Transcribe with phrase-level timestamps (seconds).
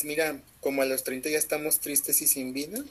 [0.00, 2.82] Pues mira, como a los 30 ya estamos tristes y sin vida,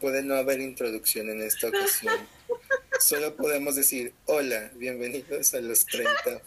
[0.00, 2.14] puede no haber introducción en esta ocasión.
[3.00, 6.42] Solo podemos decir, hola, bienvenidos a los 30.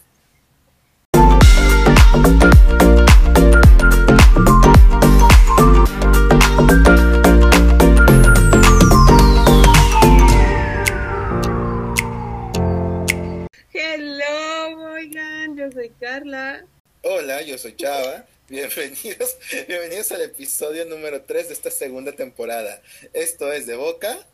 [13.72, 16.66] Hello, oigan, yo soy Carla.
[17.00, 18.26] Hola, yo soy Chava.
[18.48, 19.36] Bienvenidos,
[19.66, 22.80] bienvenidos al episodio número 3 de esta segunda temporada.
[23.12, 24.24] Esto es de Boca.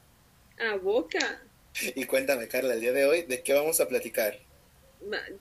[0.59, 1.43] A boca.
[1.95, 4.39] Y cuéntame, Carla, el día de hoy, ¿de qué vamos a platicar?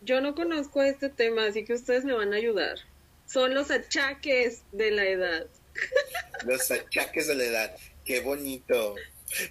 [0.02, 2.77] Yo no conozco este tema, así que ustedes me van a ayudar.
[3.27, 5.48] Son los achaques de la edad.
[6.45, 7.76] Los achaques de la edad.
[8.05, 8.95] Qué bonito.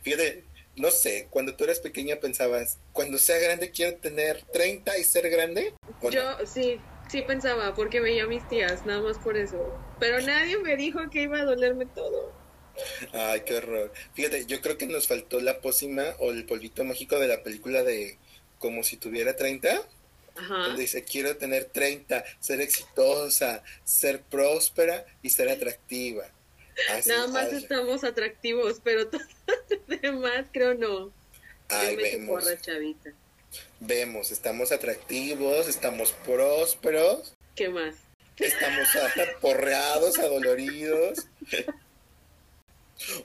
[0.02, 0.45] Fíjate,
[0.77, 5.28] no sé, cuando tú eras pequeña pensabas, cuando sea grande quiero tener 30 y ser
[5.28, 5.75] grande.
[6.11, 9.77] Yo sí, sí pensaba, porque veía a mis tías, nada más por eso.
[9.98, 12.33] Pero nadie me dijo que iba a dolerme todo.
[13.12, 13.92] Ay, qué horror.
[14.14, 17.83] Fíjate, yo creo que nos faltó la pócima o el polvito mágico de la película
[17.83, 18.19] de
[18.58, 19.83] como si tuviera 30.
[20.36, 20.55] Ajá.
[20.69, 26.25] Donde dice, quiero tener 30, ser exitosa, ser próspera y ser atractiva.
[27.06, 29.20] Nada más estamos atractivos, pero todo
[29.86, 31.12] lo demás creo no.
[31.69, 33.12] ay, Yo me vemos, porra, chavita.
[33.81, 37.95] Vemos, estamos atractivos, estamos prósperos, ¿Qué más?
[38.39, 38.89] estamos
[39.37, 41.27] aporreados, adoloridos.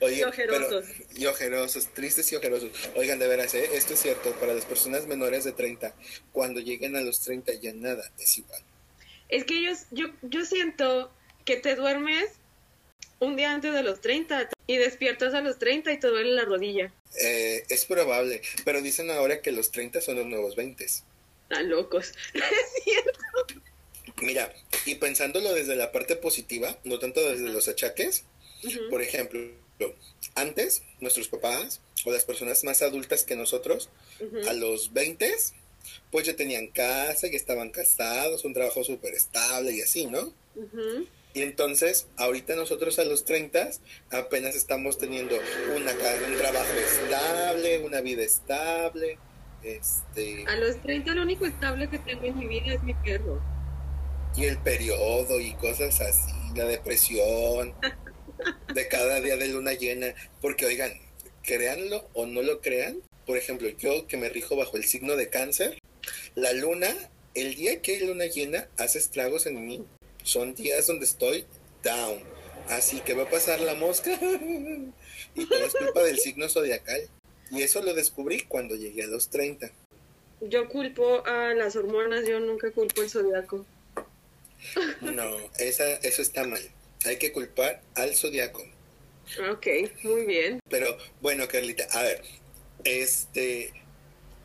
[0.02, 0.86] Oye, Y ojerosos.
[0.88, 2.70] pero- y ojerosos, tristes y ojerosos.
[2.95, 3.70] Oigan, de veras, ¿eh?
[3.73, 5.94] esto es cierto, para las personas menores de 30,
[6.31, 8.62] cuando lleguen a los 30 ya nada es igual.
[9.28, 11.12] Es que yo, yo, yo siento
[11.44, 12.30] que te duermes
[13.19, 16.45] un día antes de los 30 y despiertas a los 30 y te duele la
[16.45, 16.91] rodilla.
[17.22, 20.83] Eh, es probable, pero dicen ahora que los 30 son los nuevos 20.
[20.83, 22.13] Están locos.
[22.33, 23.19] Es cierto.
[24.22, 24.53] Mira,
[24.85, 28.23] y pensándolo desde la parte positiva, no tanto desde los achaques,
[28.89, 29.39] por ejemplo,
[30.35, 33.89] antes nuestros papás o las personas más adultas que nosotros,
[34.47, 35.35] a los 20,
[36.11, 40.34] pues ya tenían casa, ya estaban casados, un trabajo súper estable y así, ¿no?
[41.35, 43.69] Y entonces, ahorita nosotros a los 30
[44.12, 45.35] apenas estamos teniendo
[45.75, 49.19] una, un trabajo estable, una vida estable,
[49.62, 53.41] este, A los 30 lo único estable que tengo en mi vida es mi perro.
[54.38, 57.73] y el periodo y cosas así, la depresión
[58.73, 60.94] de cada día de luna llena, porque oigan,
[61.44, 65.29] créanlo o no lo crean, por ejemplo, yo que me rijo bajo el signo de
[65.29, 65.81] cáncer,
[66.35, 66.88] la luna,
[67.34, 69.85] el día que hay luna llena, hace estragos en mí,
[70.25, 71.46] son días donde estoy
[71.84, 72.19] down,
[72.69, 74.12] así que va a pasar la mosca
[75.36, 77.02] y todo es culpa del signo zodiacal.
[77.52, 79.72] Y eso lo descubrí cuando llegué a los 30.
[80.41, 83.66] Yo culpo a las hormonas, yo nunca culpo el zodiaco.
[85.02, 86.62] No, esa, eso está mal.
[87.06, 88.66] Hay que culpar al zodiaco.
[89.52, 89.68] Ok,
[90.03, 90.59] muy bien.
[90.69, 92.24] Pero bueno, Carlita, a ver,
[92.84, 93.74] este,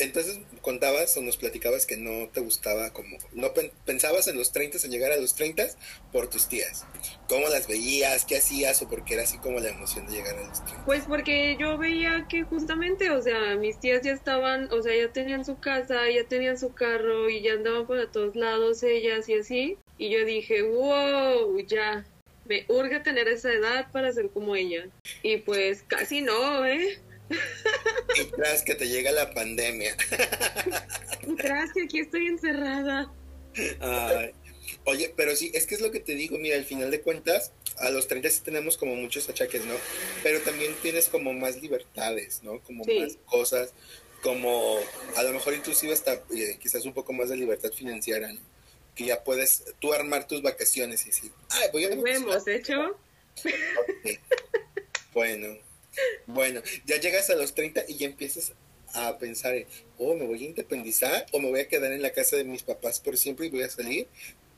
[0.00, 4.52] entonces contabas o nos platicabas que no te gustaba como, no pen- pensabas en los
[4.52, 5.66] 30, en llegar a los 30
[6.12, 6.84] por tus tías.
[7.28, 8.24] ¿Cómo las veías?
[8.24, 8.82] ¿Qué hacías?
[8.82, 10.84] ¿O por qué era así como la emoción de llegar a los 30?
[10.84, 15.12] Pues porque yo veía que justamente, o sea, mis tías ya estaban, o sea, ya
[15.12, 19.34] tenían su casa, ya tenían su carro y ya andaban por todos lados ellas y
[19.34, 19.78] así.
[19.98, 22.04] Y yo dije, wow, ya,
[22.46, 24.86] me urge tener esa edad para ser como ella.
[25.22, 26.98] Y pues casi no, ¿eh?
[28.16, 29.96] Y tras que te llega la pandemia.
[31.26, 33.12] Gracias, aquí estoy encerrada.
[33.80, 34.32] Ay,
[34.84, 37.52] Oye, pero sí, es que es lo que te digo, mira, al final de cuentas,
[37.78, 39.74] a los 30 sí tenemos como muchos achaques, ¿no?
[40.22, 42.60] Pero también tienes como más libertades, ¿no?
[42.60, 43.00] Como Sí.
[43.00, 43.72] más cosas,
[44.22, 44.78] como
[45.16, 48.40] a lo mejor inclusive hasta eh, quizás un poco más de libertad financiera, ¿no?
[48.94, 51.90] Que ya puedes tú armar tus vacaciones y decir, ay, voy a...
[51.94, 52.96] Nos vemos, hecho.
[55.12, 55.56] Bueno,
[56.26, 58.52] bueno, ya llegas a los 30 y ya empiezas
[58.94, 59.66] a pensar en,
[59.98, 62.62] oh, me voy a independizar o me voy a quedar en la casa de mis
[62.62, 64.08] papás por siempre y voy a salir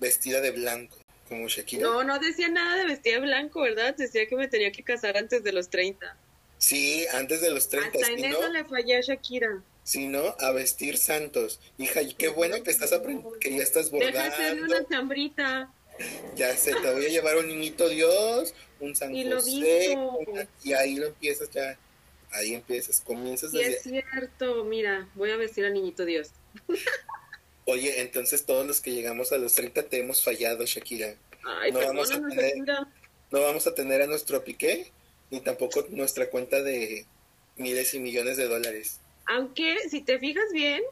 [0.00, 0.96] vestida de blanco,
[1.28, 1.82] como Shakira.
[1.82, 3.94] No, no decía nada de vestir de blanco, ¿verdad?
[3.96, 6.16] Decía que me tenía que casar antes de los 30.
[6.58, 9.62] Sí, antes de los 30, Hasta si en no, eso le fallé a Shakira.
[9.82, 11.60] si no, a vestir santos.
[11.76, 14.78] Hija, y qué bueno que estás aprendiendo, que ya estás Deja de hacerle bordando.
[14.78, 15.72] una chambrita.
[16.36, 20.72] Ya sé, te voy a llevar un niñito Dios, un San Y José, una- y
[20.72, 21.78] ahí lo empiezas ya,
[22.30, 24.64] ahí empiezas, comienzas Sí, desde es cierto.
[24.64, 26.30] Mira, voy a vestir al niñito Dios.
[27.66, 31.14] Oye, entonces todos los que llegamos a los 30 te hemos fallado, Shakira.
[31.44, 32.88] Ay, No vamos a tener- Shakira.
[33.30, 34.90] No vamos a tener a nuestro piqué,
[35.30, 37.06] ni tampoco nuestra cuenta de
[37.56, 38.98] miles y millones de dólares.
[39.26, 40.82] Aunque, si te fijas bien,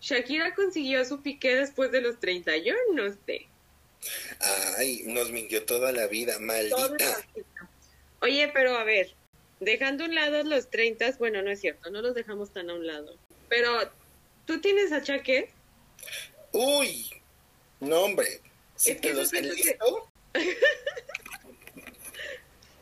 [0.00, 2.56] Shakira consiguió su piqué después de los 30.
[2.56, 3.46] Yo no sé.
[4.76, 7.26] Ay, nos mintió toda la vida, maldita.
[8.20, 9.14] Oye, pero a ver,
[9.60, 12.74] dejando a un lado los 30, bueno, no es cierto, no los dejamos tan a
[12.74, 13.16] un lado.
[13.48, 13.90] Pero,
[14.46, 15.50] ¿tú tienes achaque?
[16.52, 17.10] Uy,
[17.80, 18.40] no, hombre.
[18.76, 20.10] Si te los enlisto.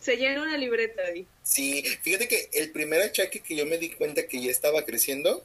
[0.00, 1.26] Se llena una libreta ahí.
[1.42, 5.42] Sí, fíjate que el primer achaque que yo me di cuenta que ya estaba creciendo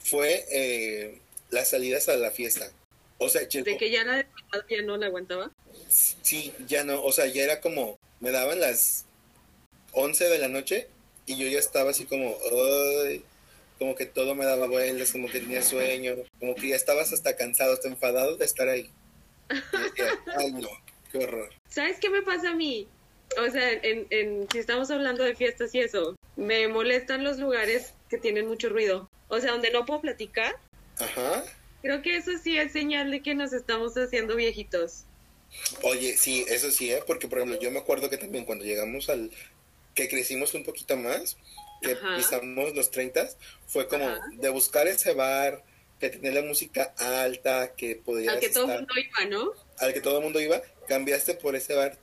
[0.00, 1.18] fue eh,
[1.50, 2.72] las salidas a la fiesta.
[3.18, 4.24] O sea, ¿De que ya, la,
[4.70, 5.50] ya no la aguantaba?
[5.88, 9.06] Sí, ya no, o sea, ya era como, me daban las
[9.92, 10.88] 11 de la noche
[11.26, 12.36] y yo ya estaba así como,
[13.78, 17.36] como que todo me daba vueltas, como que tenía sueño, como que ya estabas hasta
[17.36, 18.90] cansado, hasta enfadado de estar ahí.
[20.36, 20.68] Ay, no,
[21.10, 21.50] qué horror.
[21.68, 22.86] ¿Sabes qué me pasa a mí?
[23.36, 27.94] O sea, en, en, si estamos hablando de fiestas y eso, me molestan los lugares
[28.08, 29.10] que tienen mucho ruido.
[29.28, 30.56] O sea, donde no puedo platicar.
[30.98, 31.44] Ajá.
[31.82, 35.04] Creo que eso sí es señal de que nos estamos haciendo viejitos.
[35.82, 37.02] Oye, sí, eso sí, ¿eh?
[37.06, 39.30] porque por ejemplo, yo me acuerdo que también cuando llegamos al,
[39.94, 41.36] que crecimos un poquito más,
[41.80, 43.28] que pisamos los 30,
[43.66, 45.64] fue como de buscar ese bar,
[45.98, 48.32] que tenía la música alta, que podía...
[48.32, 49.52] Al que todo el mundo iba, ¿no?
[49.78, 51.98] Al que todo el mundo iba, cambiaste por ese bar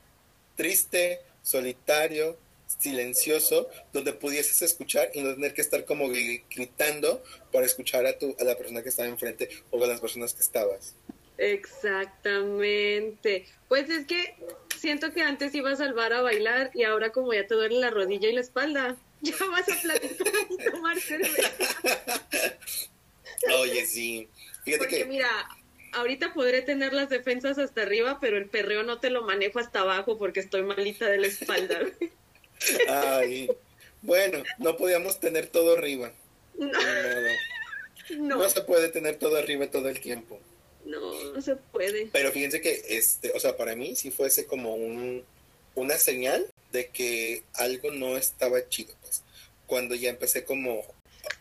[0.55, 2.37] triste, solitario,
[2.67, 8.35] silencioso, donde pudieses escuchar y no tener que estar como gritando para escuchar a, tu,
[8.39, 10.95] a la persona que estaba enfrente o a las personas que estabas.
[11.37, 13.45] Exactamente.
[13.67, 14.35] Pues es que
[14.77, 17.89] siento que antes ibas al bar a bailar y ahora como ya te duele la
[17.89, 21.51] rodilla y la espalda, ya vas a platicar y tomar cerveza.
[23.59, 24.29] Oye, sí.
[24.63, 25.29] Fíjate Porque mira,
[25.93, 29.81] ahorita podré tener las defensas hasta arriba, pero el perreo no te lo manejo hasta
[29.81, 31.81] abajo porque estoy malita de la espalda.
[32.87, 33.49] Ay,
[34.01, 36.11] bueno, no podíamos tener todo arriba.
[36.57, 36.69] No.
[38.11, 38.37] No.
[38.37, 40.39] no se puede tener todo arriba todo el tiempo.
[40.85, 42.07] No, no se puede.
[42.13, 45.23] Pero fíjense que, este, o sea, para mí sí fuese como un,
[45.73, 49.23] una señal de que algo no estaba chido, pues.
[49.65, 50.85] Cuando ya empecé como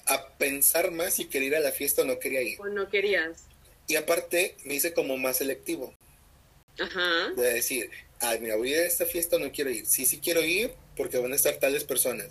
[0.06, 2.58] a pensar más si quería ir a la fiesta o no quería ir.
[2.60, 3.44] O no querías.
[3.86, 5.94] Y aparte me hice como más selectivo.
[6.78, 7.30] Ajá.
[7.36, 7.90] De decir,
[8.20, 9.84] ay, mira, voy a ir a esta fiesta o no quiero ir.
[9.84, 12.28] Sí, sí quiero ir porque van a estar tales personas.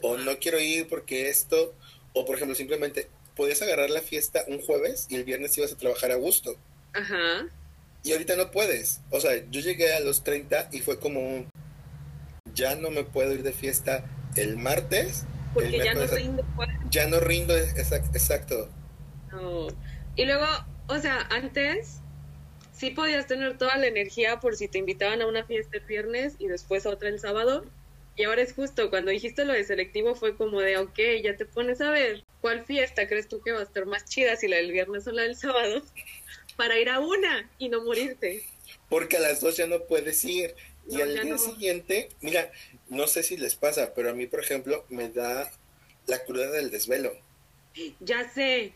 [0.00, 1.74] O no quiero ir porque esto,
[2.12, 5.76] o por ejemplo, simplemente podías agarrar la fiesta un jueves y el viernes ibas a
[5.76, 6.56] trabajar a gusto.
[6.92, 7.46] Ajá.
[8.02, 9.00] Y ahorita no puedes.
[9.10, 11.48] O sea, yo llegué a los 30 y fue como un,
[12.54, 14.04] ya no me puedo ir de fiesta
[14.36, 15.24] el martes.
[15.52, 16.44] Porque ya no rindo.
[16.90, 18.68] Ya no rindo, exacto.
[19.32, 19.68] No.
[20.16, 20.46] Y luego,
[20.88, 22.00] o sea, antes
[22.72, 26.34] sí podías tener toda la energía por si te invitaban a una fiesta el viernes
[26.38, 27.64] y después a otra el sábado.
[28.16, 31.46] Y ahora es justo, cuando dijiste lo de selectivo fue como de, ok, ya te
[31.46, 34.56] pones a ver cuál fiesta crees tú que va a estar más chida, si la
[34.56, 35.82] del viernes o la del sábado,
[36.56, 38.44] para ir a una y no morirte.
[38.88, 40.54] Porque a las dos ya no puedes ir.
[40.88, 42.52] Y al día siguiente, mira,
[42.88, 45.50] no sé si les pasa, pero a mí, por ejemplo, me da
[46.06, 47.16] la cruda del desvelo.
[48.00, 48.72] Ya sé.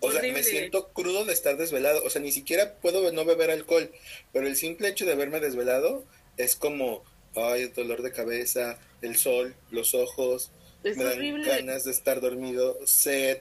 [0.00, 2.04] O sea, me siento crudo de estar desvelado.
[2.04, 3.90] O sea, ni siquiera puedo no beber alcohol,
[4.32, 6.04] pero el simple hecho de haberme desvelado
[6.36, 7.02] es como,
[7.46, 10.50] ay, el dolor de cabeza, el sol, los ojos,
[10.82, 13.38] me dan ganas de estar dormido, sed,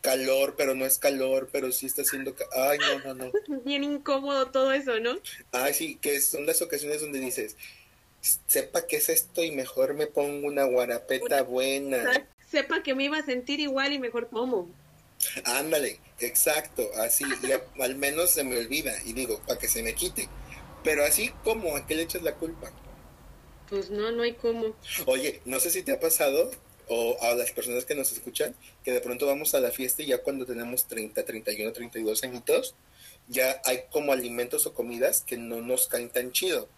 [0.00, 2.34] calor, pero no es calor, pero sí está haciendo...
[2.52, 3.32] Ay, no, no, no.
[3.64, 5.18] Bien incómodo todo eso, ¿no?
[5.52, 7.56] Ay, sí, que son las ocasiones donde dices,
[8.46, 12.04] sepa qué es esto y mejor me pongo una guarapeta buena.
[12.48, 14.68] Sepa que me iba a sentir igual y mejor como.
[15.44, 19.94] Ándale, exacto, así, y al menos se me olvida y digo, para que se me
[19.94, 20.28] quite.
[20.84, 22.70] Pero así como, ¿a qué le echas la culpa?
[23.68, 24.76] Pues no, no hay cómo.
[25.06, 26.50] Oye, no sé si te ha pasado,
[26.88, 28.54] o a las personas que nos escuchan,
[28.84, 32.74] que de pronto vamos a la fiesta y ya cuando tenemos 30, 31, 32 añitos,
[33.28, 36.68] ya hay como alimentos o comidas que no nos caen tan chido.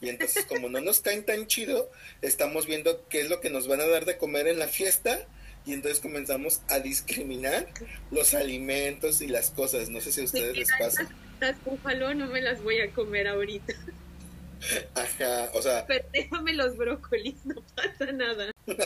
[0.00, 1.90] Y entonces como no nos caen tan chido,
[2.22, 5.26] estamos viendo qué es lo que nos van a dar de comer en la fiesta
[5.66, 7.68] y entonces comenzamos a discriminar
[8.10, 9.90] los alimentos y las cosas.
[9.90, 11.06] No sé si a ustedes les pasa.
[11.38, 13.74] Las búfalo no me las voy a comer ahorita.
[14.94, 15.86] Ajá, o sea.
[15.86, 18.52] Pero déjame los brócolis, no pasa nada.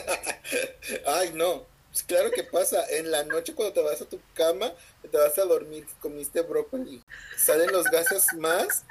[1.05, 1.65] Ay, no.
[1.91, 2.83] Pues claro que pasa.
[2.89, 7.01] En la noche cuando te vas a tu cama, te vas a dormir, comiste brócoli.
[7.37, 8.83] Salen los gases más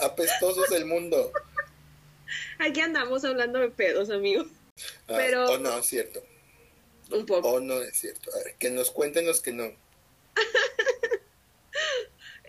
[0.00, 1.32] apestosos del mundo.
[2.58, 4.48] Aquí andamos hablando de pedos, amigos.
[5.08, 5.50] Ah, Pero.
[5.52, 6.22] O no, es cierto.
[7.10, 7.48] Un poco.
[7.48, 8.30] O no es cierto.
[8.34, 9.70] A ver, que nos cuenten los que no.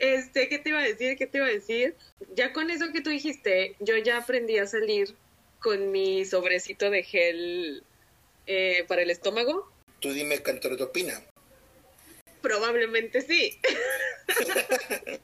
[0.04, 1.18] Este, ¿qué te iba a decir?
[1.18, 1.96] ¿Qué te iba a decir?
[2.36, 5.16] Ya con eso que tú dijiste, yo ya aprendí a salir
[5.62, 7.84] con mi sobrecito de gel
[8.46, 9.72] eh, para el estómago.
[10.02, 10.44] Tú dime,
[10.82, 11.24] opina?
[12.42, 13.58] Probablemente sí.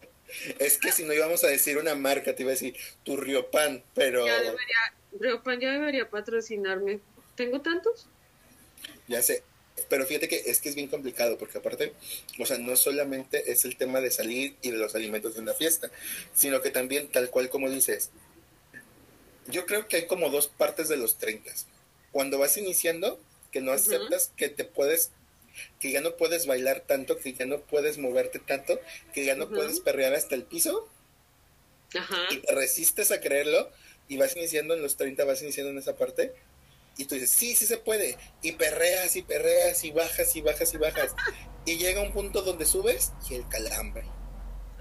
[0.60, 3.84] Es que si no íbamos a decir una marca, te iba a decir tu Riopan,
[3.96, 7.02] pero Ya debería, Riopan ya debería patrocinarme.
[7.36, 8.08] ¿Tengo tantos?
[9.08, 9.44] ya sé.
[9.88, 11.94] Pero fíjate que es que es bien complicado, porque aparte,
[12.40, 15.54] o sea, no solamente es el tema de salir y de los alimentos en la
[15.54, 15.92] fiesta,
[16.34, 18.10] sino que también, tal cual como dices,
[19.48, 21.52] yo creo que hay como dos partes de los 30.
[22.12, 23.20] Cuando vas iniciando,
[23.52, 25.12] que no aceptas que te puedes,
[25.80, 28.80] que ya no puedes bailar tanto, que ya no puedes moverte tanto,
[29.14, 30.88] que ya no puedes perrear hasta el piso,
[31.96, 32.28] Ajá.
[32.30, 33.72] y te resistes a creerlo,
[34.08, 36.34] y vas iniciando en los 30, vas iniciando en esa parte,
[37.00, 40.74] y tú dices, sí, sí se puede, y perreas y perreas y bajas y bajas
[40.74, 41.16] y bajas,
[41.66, 44.04] y llega un punto donde subes y el calambre.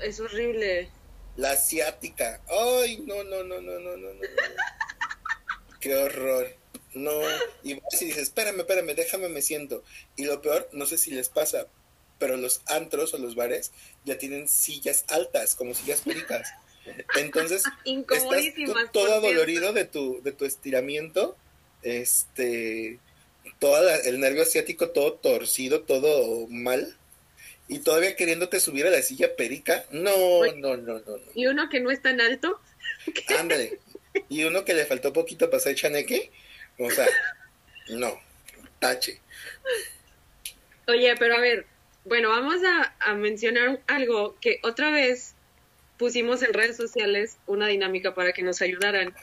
[0.01, 0.91] Es horrible.
[1.37, 2.43] La asiática.
[2.49, 4.21] Ay, no, no, no, no, no, no, no.
[5.81, 6.57] Qué horror.
[6.95, 7.13] No.
[7.63, 9.85] Y vas y dices, espérame, espérame, déjame, me siento.
[10.17, 11.69] Y lo peor, no sé si les pasa,
[12.19, 13.71] pero los antros o los bares
[14.05, 16.49] ya tienen sillas altas, como sillas pericas.
[17.17, 21.37] Entonces, estás tú todo adolorido de tu, de tu estiramiento.
[21.83, 22.99] Este.
[23.59, 26.97] Todo el nervio asiático todo torcido, todo mal.
[27.67, 29.85] Y todavía queriéndote subir a la silla perica.
[29.91, 30.57] No, Oye.
[30.57, 31.19] no, no, no, no.
[31.35, 32.61] Y uno que no es tan alto.
[33.39, 33.79] Ándale.
[34.29, 36.31] Y uno que le faltó poquito para ser chaneque.
[36.79, 37.07] O sea,
[37.91, 38.21] no.
[38.79, 39.21] Tache.
[40.87, 41.67] Oye, pero a ver,
[42.05, 45.35] bueno, vamos a, a mencionar algo que otra vez
[45.99, 49.15] pusimos en redes sociales una dinámica para que nos ayudaran.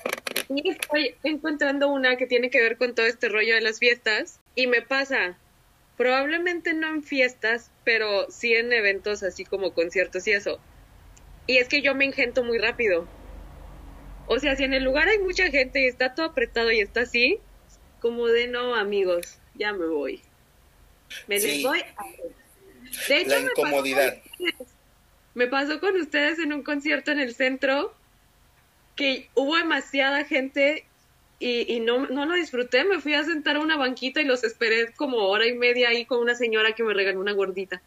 [0.50, 4.40] Y estoy encontrando una que tiene que ver con todo este rollo de las fiestas
[4.56, 5.38] y me pasa,
[5.98, 10.60] probablemente no en fiestas, pero sí en eventos así como conciertos y eso.
[11.48, 13.08] Y es que yo me ingento muy rápido.
[14.28, 17.02] O sea, si en el lugar hay mucha gente y está todo apretado y está
[17.02, 17.40] así,
[18.00, 20.22] como de no, amigos, ya me voy.
[21.28, 22.06] Me les voy a...
[23.08, 24.18] De hecho, La me pasó con incomodidad.
[25.34, 27.94] Me pasó con ustedes en un concierto en el centro
[28.96, 30.86] que hubo demasiada gente
[31.40, 32.84] y, y no, no lo disfruté.
[32.86, 36.06] Me fui a sentar a una banquita y los esperé como hora y media ahí
[36.06, 37.82] con una señora que me regaló una gordita.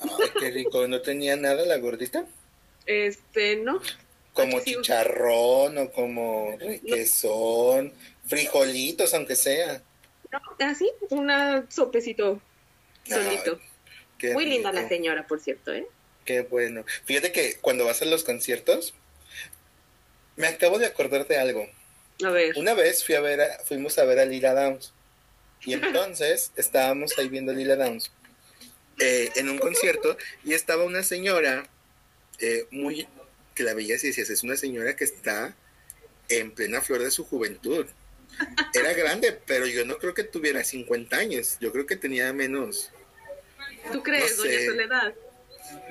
[0.00, 0.86] Ay, qué rico.
[0.88, 2.26] ¿No tenía nada la gordita?
[2.86, 3.80] Este, ¿no?
[4.32, 4.74] Como sí.
[4.74, 7.92] chicharrón o como requesón,
[8.26, 9.82] frijolitos, aunque sea.
[10.32, 12.40] no así, una sopecito
[13.04, 13.60] solito.
[14.22, 15.86] Ay, Muy linda la señora, por cierto, ¿eh?
[16.24, 16.84] Qué bueno.
[17.04, 18.94] Fíjate que cuando vas a los conciertos,
[20.38, 21.68] me acabo de acordar de algo.
[22.24, 22.56] A ver.
[22.56, 24.92] Una vez fui a ver a- fuimos a ver a Lila Downs.
[25.64, 28.10] Y entonces estábamos ahí viendo a Lila Downs
[29.00, 31.68] eh, en un concierto y estaba una señora
[32.38, 33.06] eh, muy
[33.54, 35.54] que la veías y decías, es una señora que está
[36.28, 37.86] en plena flor de su juventud.
[38.74, 41.56] Era grande, pero yo no creo que tuviera 50 años.
[41.60, 42.90] Yo creo que tenía menos.
[43.90, 44.64] ¿Tú crees, no doña.
[44.66, 45.14] Soledad?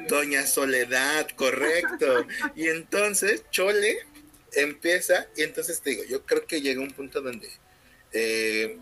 [0.07, 2.25] Doña Soledad, correcto.
[2.55, 3.97] Y entonces Chole
[4.61, 7.49] empieza, y entonces te digo, yo creo que llega un punto donde
[8.11, 8.77] eh,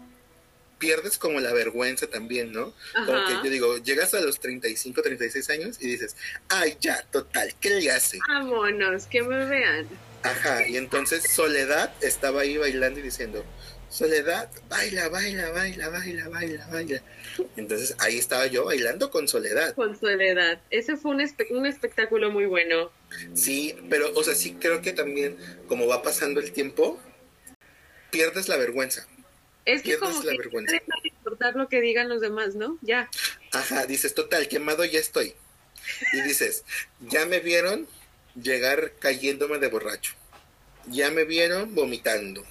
[0.77, 2.74] pierdes como la vergüenza también, ¿no?
[2.94, 3.41] Como Ajá.
[3.41, 6.15] que yo digo, llegas a los 35, 36 años y dices,
[6.50, 8.20] ay, ya, total, ¿qué le hace?
[8.27, 9.88] Vámonos, que me vean.
[10.24, 13.46] Ajá, y entonces Soledad estaba ahí bailando y diciendo,
[13.96, 17.02] Soledad, baila, baila, baila, baila, baila, baila.
[17.56, 19.74] Entonces ahí estaba yo bailando con Soledad.
[19.74, 20.60] Con Soledad.
[20.70, 22.92] Ese fue un, espe- un espectáculo muy bueno.
[23.36, 25.38] Sí, pero, o sea, sí creo que también,
[25.70, 27.00] como va pasando el tiempo,
[28.12, 29.08] pierdes la vergüenza.
[29.64, 30.72] Es que Pierdes como la que vergüenza.
[30.74, 32.78] de importar lo que digan los demás, ¿no?
[32.82, 33.10] Ya.
[33.54, 35.36] Ajá, dices, total, quemado ya estoy.
[36.12, 36.66] Y dices,
[37.00, 37.88] ya me vieron
[38.36, 40.14] llegar cayéndome de borracho.
[40.88, 42.46] Ya me vieron vomitando.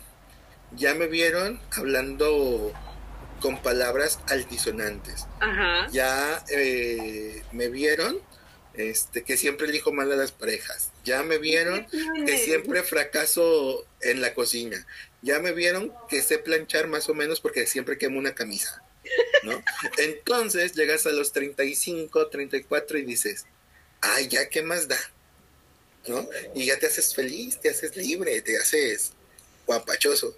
[0.77, 2.73] Ya me vieron hablando
[3.41, 5.27] con palabras altisonantes.
[5.41, 5.89] Ajá.
[5.91, 8.21] Ya eh, me vieron
[8.75, 10.91] este, que siempre elijo mal a las parejas.
[11.05, 11.87] Ya me vieron
[12.27, 14.87] que siempre fracaso en la cocina.
[15.23, 18.83] Ya me vieron que sé planchar más o menos porque siempre quemo una camisa,
[19.45, 19.63] ¿no?
[19.99, 23.47] Entonces llegas a los 35, 34 y dices,
[24.01, 24.99] ay, ya, ¿qué más da?
[26.07, 26.29] ¿No?
[26.55, 29.13] Y ya te haces feliz, te haces libre, te haces
[29.67, 30.37] guapachoso.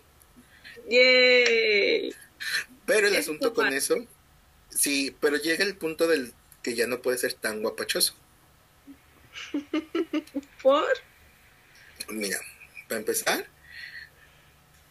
[0.89, 2.15] Yay.
[2.87, 3.97] Pero el asunto con eso,
[4.71, 8.15] sí, pero llega el punto del que ya no puede ser tan guapachoso.
[10.63, 10.87] ¿Por?
[12.09, 12.39] Mira,
[12.89, 13.47] para empezar,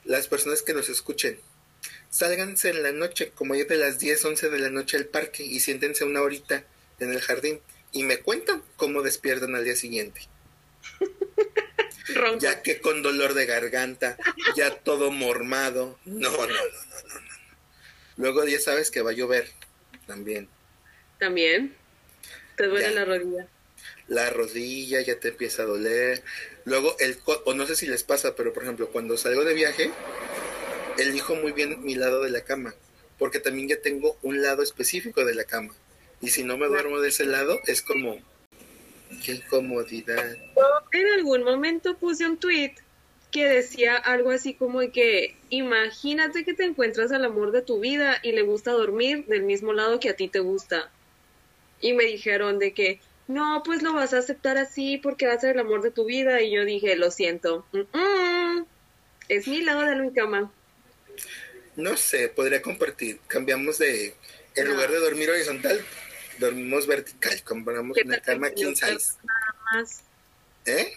[0.03, 1.39] las personas que nos escuchen,
[2.09, 5.43] sálganse en la noche, como es de las 10, 11 de la noche al parque
[5.43, 6.65] y siéntense una horita
[6.99, 7.61] en el jardín
[7.91, 10.21] y me cuentan cómo despiertan al día siguiente.
[12.13, 12.39] Ronco.
[12.39, 14.17] Ya que con dolor de garganta,
[14.55, 15.99] ya todo mormado.
[16.05, 17.35] No, no, no, no, no, no.
[18.17, 19.49] Luego ya sabes que va a llover
[20.07, 20.47] también.
[21.19, 21.75] También.
[22.55, 22.91] Te duele Ya.
[22.91, 23.47] la rodilla.
[24.07, 26.23] la rodilla ya te empieza a doler.
[26.65, 29.91] Luego, el o no sé si les pasa, pero por ejemplo, cuando salgo de viaje,
[30.97, 32.73] elijo muy bien mi lado de la cama,
[33.17, 35.73] porque también ya tengo un lado específico de la cama.
[36.21, 38.19] Y si no me duermo de ese lado, es como,
[39.23, 40.35] qué incomodidad.
[40.91, 42.75] En algún momento puse un tweet
[43.31, 48.17] que decía algo así como que imagínate que te encuentras al amor de tu vida
[48.23, 50.89] y le gusta dormir del mismo lado que a ti te gusta.
[51.81, 55.39] Y me dijeron de que no, pues lo vas a aceptar así porque va a
[55.39, 56.41] ser el amor de tu vida.
[56.41, 57.65] Y yo dije, lo siento,
[59.27, 60.51] es mi lado de la cama.
[61.75, 63.19] No sé, podría compartir.
[63.27, 64.13] Cambiamos de,
[64.55, 65.83] en lugar de dormir horizontal,
[66.37, 67.41] dormimos vertical.
[67.43, 69.13] Compramos una cama king size.
[69.23, 70.01] Nada más.
[70.65, 70.93] ¿Eh?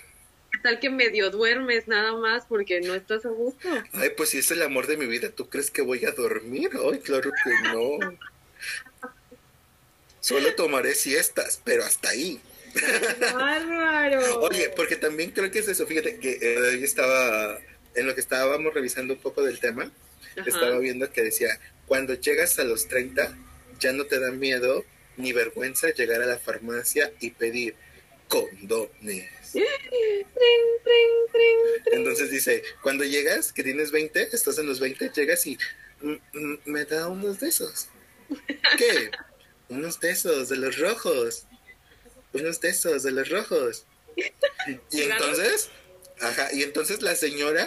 [0.50, 3.68] ¿Qué tal que medio duermes nada más porque no estás a gusto?
[3.92, 6.70] Ay, pues si es el amor de mi vida, ¿tú crees que voy a dormir?
[6.90, 7.98] Ay, claro que no.
[10.20, 12.40] Solo tomaré siestas, pero hasta ahí.
[13.34, 14.40] Bárbaro.
[14.40, 15.86] Oye, porque también creo que es eso.
[15.86, 17.58] Fíjate que eh, estaba,
[17.94, 19.90] en lo que estábamos revisando un poco del tema,
[20.46, 23.36] estaba viendo que decía, cuando llegas a los 30,
[23.80, 24.84] ya no te da miedo
[25.18, 27.74] ni vergüenza llegar a la farmacia y pedir
[28.28, 29.28] condones.
[31.92, 35.58] Entonces dice, cuando llegas, que tienes 20, estás en los 20, llegas y
[36.00, 37.88] mm, mm, me da unos de esos.
[38.78, 39.10] ¿Qué?
[39.68, 41.44] unos de esos, de los rojos.
[42.32, 43.84] Unos de esos, de los rojos.
[44.90, 45.70] Y entonces,
[46.20, 47.66] ajá, y entonces la señora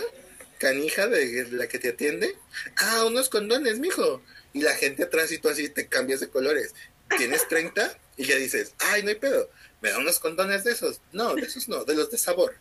[0.59, 2.35] canija de la que te atiende,
[2.75, 4.21] ah, unos condones, mijo.
[4.53, 6.75] Y la gente atrás y tú así te cambias de colores.
[7.17, 9.49] Tienes 30 y ya dices, ay, no hay pedo
[9.81, 11.01] ¿Me da unos condones de esos?
[11.11, 12.55] No, de esos no, de los de sabor.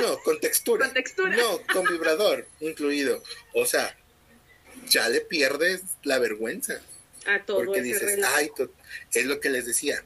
[0.00, 0.86] No, con textura.
[0.86, 1.36] Con textura.
[1.36, 3.22] No, con vibrador incluido.
[3.54, 3.94] O sea,
[4.88, 6.80] ya le pierdes la vergüenza.
[7.26, 8.50] A todo porque dices, ay,
[9.12, 10.02] es lo que les decía.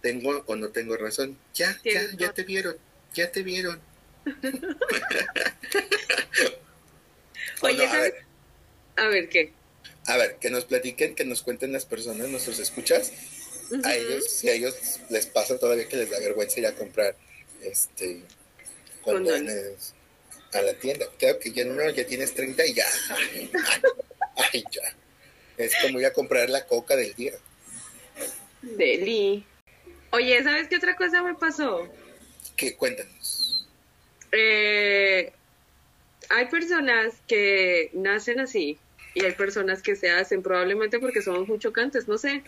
[0.00, 1.36] Tengo o no tengo razón.
[1.54, 2.76] Ya, ya, ya te vieron.
[3.14, 3.80] Ya te vieron.
[7.62, 8.14] Oye, a, ver.
[8.96, 9.52] a ver, ¿qué?
[10.06, 13.12] A ver, que nos platiquen, que nos cuenten las personas, nuestros escuchas,
[13.82, 14.74] a ellos, si a ellos
[15.08, 17.16] les pasa todavía que les da vergüenza ir a comprar
[17.62, 18.22] este
[19.02, 19.94] condones
[20.52, 21.06] a la tienda.
[21.18, 22.86] Claro que ya no, ya tienes 30 y ya.
[24.52, 24.94] Ay, ya.
[25.56, 27.32] Es como ir a comprar la coca del día.
[28.62, 29.44] Deli.
[30.10, 31.88] Oye, ¿sabes qué otra cosa me pasó?
[32.56, 32.76] ¿Qué?
[32.76, 33.66] Cuéntanos.
[34.32, 35.32] Eh,
[36.34, 38.78] hay personas que nacen así
[39.14, 42.42] y hay personas que se hacen probablemente porque somos muy chocantes, no sé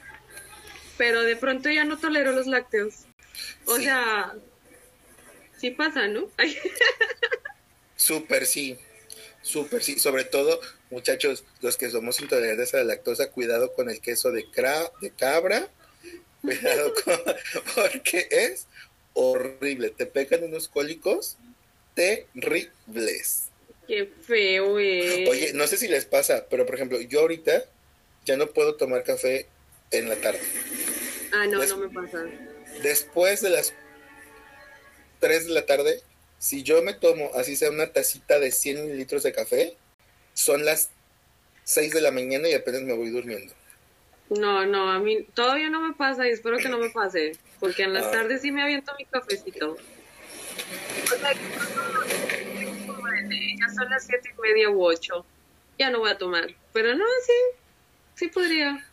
[0.96, 3.07] pero de pronto ya no tolero los lácteos.
[3.66, 4.35] O sea,
[5.59, 6.31] sí pasa, ¿no?
[7.96, 8.79] Súper sí,
[9.42, 9.99] súper sí.
[9.99, 14.44] Sobre todo, muchachos, los que somos intolerantes a la lactosa, cuidado con el queso de,
[15.01, 15.68] de cabra.
[16.40, 17.20] Cuidado con,
[17.75, 18.66] porque es
[19.12, 19.90] horrible.
[19.90, 21.37] Te pegan unos cólicos
[21.94, 23.51] terribles.
[23.87, 24.72] Qué feo.
[24.72, 27.64] Oye, no sé si les pasa, pero por ejemplo, yo ahorita
[28.25, 29.46] ya no puedo tomar café
[29.90, 30.40] en la tarde.
[31.33, 32.25] Ah, no, no me pasa.
[32.83, 33.72] Después de las
[35.20, 36.03] 3 de la tarde,
[36.38, 39.77] si yo me tomo así sea una tacita de 100 mililitros de café,
[40.35, 40.90] son las
[41.64, 43.55] 6 de la mañana y apenas me voy durmiendo.
[44.31, 47.85] No, no, a mí todavía no me pasa y espero que no me pase, porque
[47.85, 48.11] en las ah.
[48.11, 49.77] tardes sí me aviento mi cafecito.
[53.31, 55.25] ya son las siete y media u ocho.
[55.79, 57.59] Ya no voy a tomar, pero no, sí,
[58.15, 58.85] sí podría.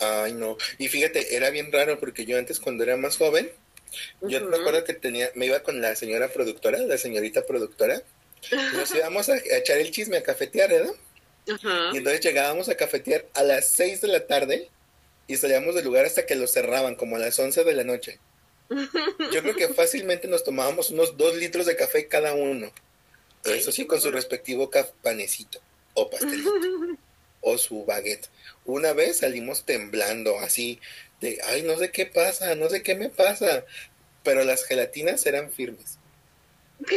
[0.00, 0.56] Ay, no.
[0.78, 3.50] Y fíjate, era bien raro porque yo antes cuando era más joven,
[4.22, 8.02] yo me acuerdo que tenía, me iba con la señora productora, la señorita productora,
[8.74, 10.94] nos íbamos a, echar el chisme a cafetear, ¿no?
[11.92, 14.68] Y entonces llegábamos a cafetear a las 6 de la tarde
[15.26, 18.18] y salíamos del lugar hasta que lo cerraban, como a las 11 de la noche.
[19.32, 22.70] Yo creo que fácilmente nos tomábamos unos dos litros de café cada uno.
[23.44, 24.70] Eso sí, con su respectivo
[25.02, 25.60] panecito
[25.94, 26.52] o pastelito
[27.40, 28.28] o su baguette.
[28.64, 30.78] Una vez salimos temblando así
[31.20, 33.64] de, ay, no sé qué pasa, no sé qué me pasa,
[34.22, 35.98] pero las gelatinas eran firmes.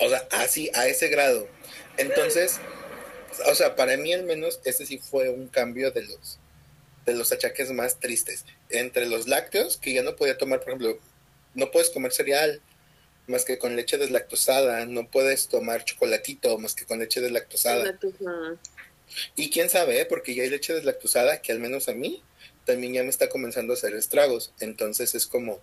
[0.00, 1.48] O sea, así, a ese grado.
[1.96, 2.60] Entonces,
[3.46, 6.38] o sea, para mí al menos ese sí fue un cambio de los
[7.04, 8.44] de los achaques más tristes.
[8.68, 10.98] Entre los lácteos, que ya no podía tomar, por ejemplo,
[11.54, 12.60] no puedes comer cereal
[13.28, 17.98] más que con leche deslactosada, no puedes tomar chocolatito más que con leche deslactosada.
[19.36, 20.06] Y quién sabe, ¿eh?
[20.06, 22.22] porque ya hay leche deslactosada que al menos a mí
[22.64, 24.52] también ya me está comenzando a hacer estragos.
[24.60, 25.60] Entonces es como,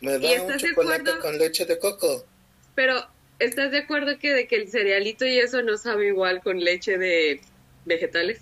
[0.00, 2.26] me da un chocolate con leche de coco.
[2.74, 3.06] Pero,
[3.38, 6.98] ¿estás de acuerdo que de que el cerealito y eso no sabe igual con leche
[6.98, 7.40] de
[7.84, 8.40] vegetales?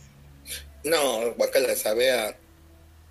[0.84, 2.36] No, guacala sabe a...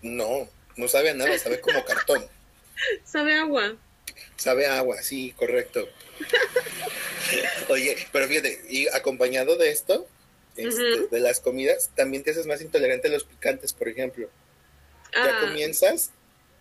[0.02, 2.26] No, no sabe a nada, sabe como cartón.
[3.04, 3.76] Sabe agua.
[4.40, 5.88] Sabe agua, sí, correcto.
[7.70, 10.08] Oye, pero fíjate, y acompañado de esto,
[10.56, 14.30] este, de las comidas, también te haces más intolerante a los picantes, por ejemplo.
[15.14, 16.12] Ya Ah, comienzas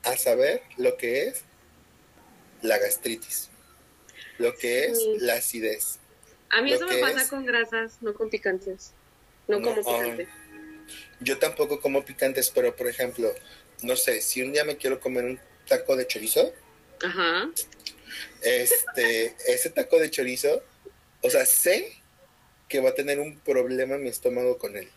[0.03, 1.43] a saber lo que es
[2.63, 3.49] la gastritis,
[4.39, 5.17] lo que es Sí.
[5.21, 5.99] la acidez.
[6.51, 8.93] a mí eso me pasa es- con grasas, no con picantes.
[9.47, 10.29] No, No, como picante.
[11.21, 13.33] Yo tampoco como picantes, pero por ejemplo,
[13.83, 16.53] no sé, si un día me quiero comer un taco de chorizo,
[17.05, 17.51] Ajá.
[18.43, 20.63] este, ese taco de chorizo,
[21.23, 21.93] o sea, sé
[22.69, 24.89] que va a tener un problema mi estómago con él.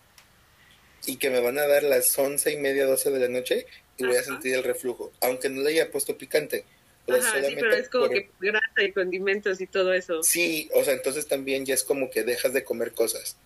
[1.06, 3.66] Y que me van a dar las once y media, doce de la noche
[3.98, 6.66] y voy a sentir el reflujo, aunque no le haya puesto picante.
[7.08, 10.22] Ajá, sí, solamente pero es como por- que grasa y condimentos y todo eso.
[10.22, 13.38] Sí, o sea, entonces también ya es como que dejas de comer cosas.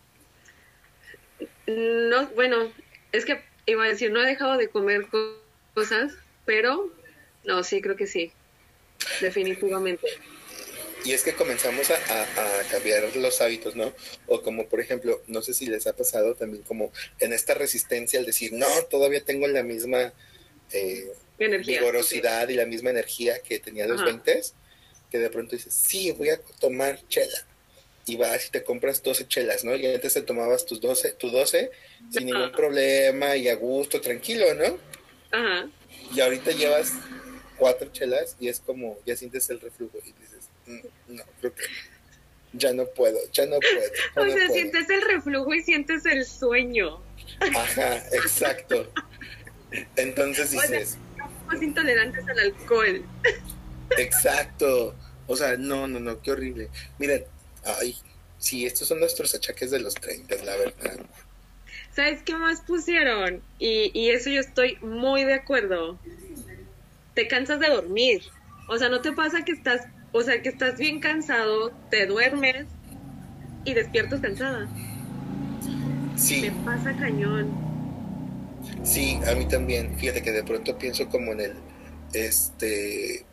[1.68, 2.72] No, bueno,
[3.12, 5.42] es que iba a decir, no he dejado de comer co-
[5.74, 6.14] cosas,
[6.46, 6.92] pero
[7.46, 8.34] no, sí, creo que sí.
[9.22, 10.08] Definitivamente.
[11.04, 13.94] Y es que comenzamos a, a- a cambiar los hábitos, ¿no?
[14.28, 18.20] O como por ejemplo, no sé si les ha pasado también como en esta resistencia
[18.20, 20.14] al decir, no, todavía tengo la misma
[20.72, 21.80] eh, Energía.
[21.80, 24.06] vigorosidad y la misma energía que tenía a los Ajá.
[24.06, 24.42] 20,
[25.12, 27.46] que de pronto dices, sí, voy a tomar chela.
[28.08, 29.76] Y vas y te compras 12 chelas, ¿no?
[29.76, 31.72] Y antes te tomabas tus 12, tu 12
[32.12, 34.78] sin ningún problema y a gusto, tranquilo, ¿no?
[35.32, 35.68] Ajá.
[36.16, 36.94] Y ahorita llevas
[37.58, 41.64] cuatro chelas y es como, ya sientes el reflujo y dices, "Mm, no, creo que
[42.54, 43.82] ya no puedo, ya no puedo.
[44.16, 44.54] ya O no sea, puedo".
[44.54, 47.02] sientes el reflujo y sientes el sueño.
[47.56, 48.92] Ajá, exacto.
[49.96, 50.98] Entonces dices,
[51.48, 53.04] Más intolerantes al alcohol.
[53.98, 54.96] exacto.
[55.28, 56.70] O sea, no, no, no, qué horrible.
[57.00, 57.26] Miren,
[57.64, 57.96] ay,
[58.38, 61.00] sí, estos son nuestros achaques de los 30, la verdad.
[61.96, 63.42] ¿Sabes qué más pusieron?
[63.58, 66.00] Y, y eso yo estoy muy de acuerdo.
[67.16, 68.22] Te cansas de dormir.
[68.68, 72.68] O sea, ¿no te pasa que estás, o sea, que estás bien cansado, te duermes
[73.64, 74.68] y despiertas cansada?
[76.18, 77.52] Sí, Me pasa cañón.
[78.84, 79.98] Sí, a mí también.
[79.98, 81.54] Fíjate que de pronto pienso como en el,
[82.14, 83.26] este,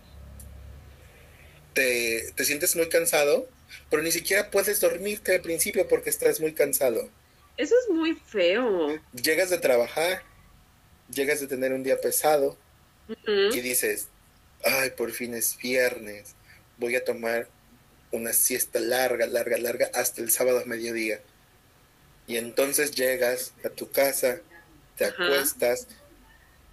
[1.72, 3.48] te, te sientes muy cansado,
[3.90, 7.08] pero ni siquiera puedes dormirte al principio porque estás muy cansado.
[7.56, 8.88] Eso es muy feo.
[9.12, 10.22] Llegas de trabajar,
[11.10, 12.56] llegas de tener un día pesado
[13.26, 14.08] Y dices,
[14.64, 16.34] ay, por fin es viernes,
[16.78, 17.48] voy a tomar
[18.10, 21.20] una siesta larga, larga, larga hasta el sábado a mediodía.
[22.26, 24.40] Y entonces llegas a tu casa,
[24.96, 25.24] te Ajá.
[25.24, 25.88] acuestas,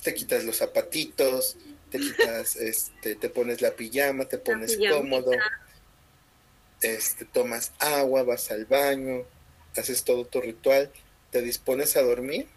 [0.04, 1.58] te quitas los zapatitos,
[1.89, 5.32] te quitas, este, te pones la pijama, te pones cómodo,
[6.82, 9.25] este, tomas agua, vas al baño,
[9.75, 10.91] haces todo tu ritual,
[11.32, 12.47] te dispones a dormir,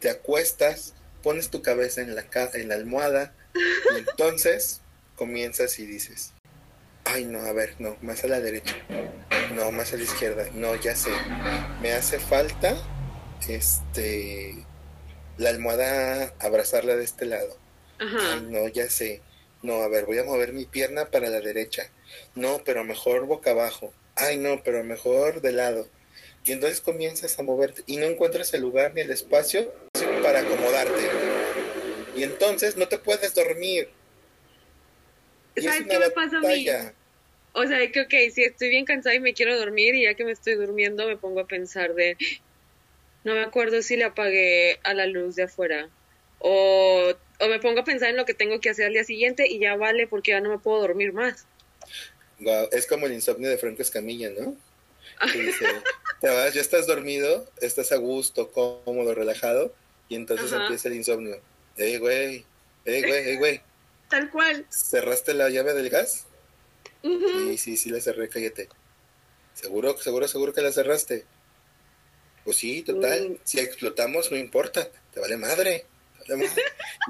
[0.00, 4.80] te acuestas, pones tu cabeza en la, en la almohada y entonces
[5.16, 6.32] comienzas y dices,
[7.04, 8.76] ay no, a ver, no, más a la derecha,
[9.54, 11.10] no, más a la izquierda, no, ya sé,
[11.82, 12.76] me hace falta,
[13.48, 14.64] este,
[15.38, 17.56] la almohada, abrazarla de este lado.
[17.98, 18.40] Ay, Ajá.
[18.40, 19.22] no, ya sé.
[19.62, 21.90] No, a ver, voy a mover mi pierna para la derecha.
[22.34, 23.92] No, pero mejor boca abajo.
[24.14, 25.88] Ay, no, pero mejor de lado.
[26.44, 29.72] Y entonces comienzas a moverte y no encuentras el lugar ni el espacio
[30.22, 31.10] para acomodarte.
[32.16, 33.88] Y entonces no te puedes dormir.
[35.54, 36.66] Y es ¿Sabes qué me pasa a mí?
[37.52, 40.24] O sea, que, ok, si estoy bien cansada y me quiero dormir y ya que
[40.24, 42.16] me estoy durmiendo me pongo a pensar de,
[43.24, 45.88] no me acuerdo si le apagué a la luz de afuera
[46.38, 49.48] o, o me pongo a pensar en lo que tengo que hacer al día siguiente
[49.48, 51.46] y ya vale porque ya no me puedo dormir más.
[52.38, 54.56] Guau, es como el insomnio de Franco Escamilla, ¿no?
[55.32, 55.66] Que dice,
[56.20, 59.74] te vas, ya estás dormido, estás a gusto, cómodo, relajado,
[60.08, 60.62] y entonces Ajá.
[60.62, 61.40] empieza el insomnio.
[61.76, 62.44] Ey, güey,
[62.84, 63.62] ey, güey, ey, güey,
[64.08, 64.66] Tal cual.
[64.70, 66.26] ¿cerraste la llave del gas?
[67.02, 68.68] Sí, sí, sí la cerré, cállate.
[69.54, 71.24] ¿Seguro, seguro, seguro que la cerraste?
[72.44, 73.30] Pues sí, total.
[73.30, 73.36] Mm.
[73.44, 74.88] Si explotamos, no importa.
[75.12, 75.86] Te vale madre.
[76.26, 76.62] te vale madre.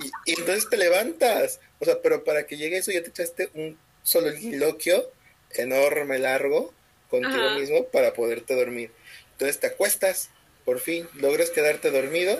[0.02, 1.60] Y, y entonces te levantas.
[1.78, 5.10] O sea, pero para que llegue eso ya te echaste un soliloquio
[5.52, 6.74] enorme, largo,
[7.08, 7.58] contigo Ajá.
[7.58, 8.90] mismo para poderte dormir.
[9.32, 10.30] Entonces te acuestas,
[10.64, 12.38] por fin, logras quedarte dormido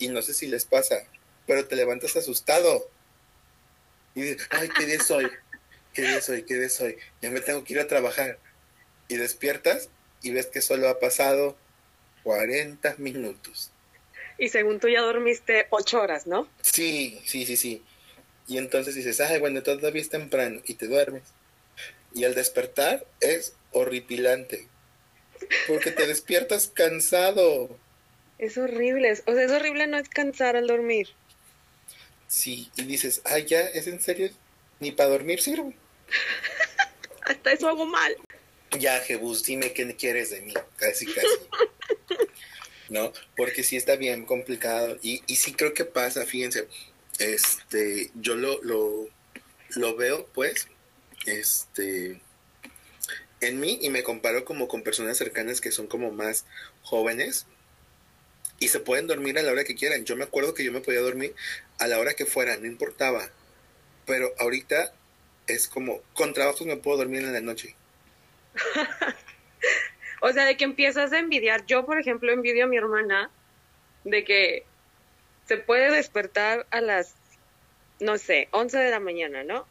[0.00, 1.04] y no sé si les pasa,
[1.46, 2.90] pero te levantas asustado.
[4.16, 5.30] Y dices, ay, ¿qué día es hoy?
[5.94, 6.42] ¿Qué día es hoy?
[6.42, 6.96] ¿Qué día es hoy?
[7.22, 8.38] Ya me tengo que ir a trabajar.
[9.06, 9.90] Y despiertas
[10.22, 11.56] y ves que solo ha pasado
[12.24, 13.70] 40 minutos.
[14.38, 16.48] Y según tú ya dormiste ocho horas, ¿no?
[16.62, 17.84] Sí, sí, sí, sí.
[18.48, 21.24] Y entonces dices, ay, bueno, todavía es temprano y te duermes.
[22.14, 24.66] Y al despertar es horripilante.
[25.68, 27.78] Porque te despiertas cansado.
[28.40, 29.12] Es horrible.
[29.26, 31.10] O sea, es horrible no descansar al dormir.
[32.26, 34.30] Sí, y dices, ay, ya, ¿es en serio?
[34.78, 35.74] Ni para dormir sirve.
[37.26, 38.16] Hasta eso hago mal.
[38.78, 41.28] Ya, Jebus, dime qué quieres de mí, casi, casi.
[42.88, 43.12] ¿No?
[43.36, 44.98] Porque sí está bien complicado.
[45.02, 46.66] Y, y sí creo que pasa, fíjense,
[47.18, 49.06] este, yo lo, lo,
[49.76, 50.68] lo veo, pues,
[51.26, 52.22] este,
[53.42, 56.46] en mí y me comparo como con personas cercanas que son como más
[56.80, 57.46] jóvenes
[58.60, 60.04] y se pueden dormir a la hora que quieran.
[60.04, 61.34] Yo me acuerdo que yo me podía dormir
[61.78, 63.28] a la hora que fuera, no importaba.
[64.06, 64.92] Pero ahorita
[65.46, 67.74] es como, con trabajos me puedo dormir en la noche.
[70.20, 71.64] o sea, de que empiezas a envidiar.
[71.64, 73.30] Yo, por ejemplo, envidio a mi hermana
[74.04, 74.66] de que
[75.48, 77.14] se puede despertar a las,
[77.98, 79.66] no sé, 11 de la mañana, ¿no?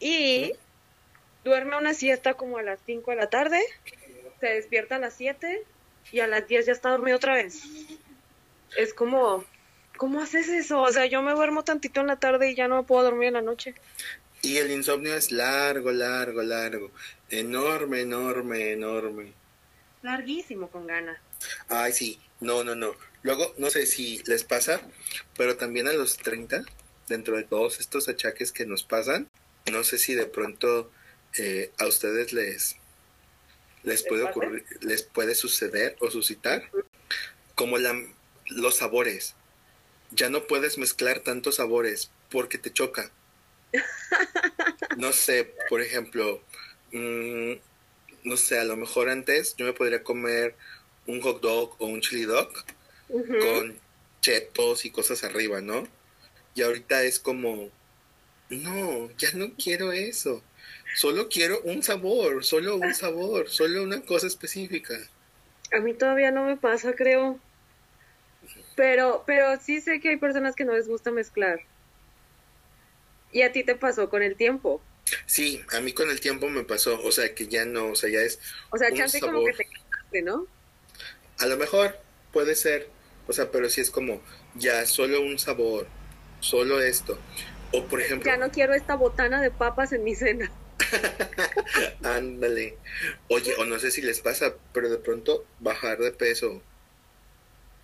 [0.00, 0.52] Y
[1.44, 3.62] duerme una siesta como a las 5 de la tarde,
[4.40, 5.64] se despierta a las 7
[6.12, 7.62] y a las 10 ya está dormido otra vez.
[8.76, 9.44] Es como,
[9.96, 10.82] ¿cómo haces eso?
[10.82, 13.34] O sea, yo me duermo tantito en la tarde y ya no puedo dormir en
[13.34, 13.74] la noche.
[14.42, 16.90] Y el insomnio es largo, largo, largo.
[17.30, 19.32] Enorme, enorme, enorme.
[20.02, 21.18] Larguísimo con ganas.
[21.68, 22.20] Ay, sí.
[22.40, 22.94] No, no, no.
[23.22, 24.80] Luego, no sé si les pasa,
[25.36, 26.62] pero también a los 30,
[27.08, 29.28] dentro de todos estos achaques que nos pasan,
[29.72, 30.92] no sé si de pronto
[31.38, 32.76] eh, a ustedes les,
[33.86, 36.68] les puede ocurrir, les puede suceder o suscitar,
[37.54, 37.94] como la,
[38.46, 39.34] los sabores.
[40.10, 43.10] Ya no puedes mezclar tantos sabores porque te choca.
[44.96, 46.42] No sé, por ejemplo,
[46.92, 47.52] mm,
[48.24, 50.56] no sé, a lo mejor antes yo me podría comer
[51.06, 52.52] un hot dog o un chili dog
[53.08, 53.78] con
[54.20, 55.86] chetos y cosas arriba, ¿no?
[56.54, 57.70] Y ahorita es como,
[58.48, 60.42] no, ya no quiero eso.
[60.96, 64.94] Solo quiero un sabor, solo un sabor, solo una cosa específica.
[65.70, 67.38] A mí todavía no me pasa, creo.
[68.76, 71.60] Pero, pero sí sé que hay personas que no les gusta mezclar.
[73.30, 74.80] ¿Y a ti te pasó con el tiempo?
[75.26, 78.08] Sí, a mí con el tiempo me pasó, o sea que ya no, o sea,
[78.08, 78.40] ya es.
[78.70, 80.46] O sea, chance como que te quedaste, ¿no?
[81.38, 81.94] A lo mejor
[82.32, 82.88] puede ser,
[83.28, 84.22] o sea, pero sí es como
[84.54, 85.88] ya solo un sabor,
[86.40, 87.18] solo esto.
[87.72, 88.24] O por ejemplo.
[88.30, 90.50] Ya no quiero esta botana de papas en mi cena.
[92.02, 92.76] Ándale.
[93.28, 96.62] Oye, o no sé si les pasa, pero de pronto bajar de peso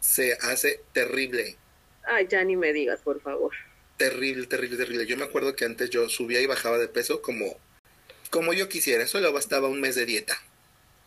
[0.01, 1.57] se hace terrible.
[2.05, 3.53] Ay, ya ni me digas, por favor.
[3.97, 5.07] Terrible, terrible, terrible.
[5.07, 7.57] Yo me acuerdo que antes yo subía y bajaba de peso como,
[8.31, 9.07] como yo quisiera.
[9.07, 10.37] Solo bastaba un mes de dieta.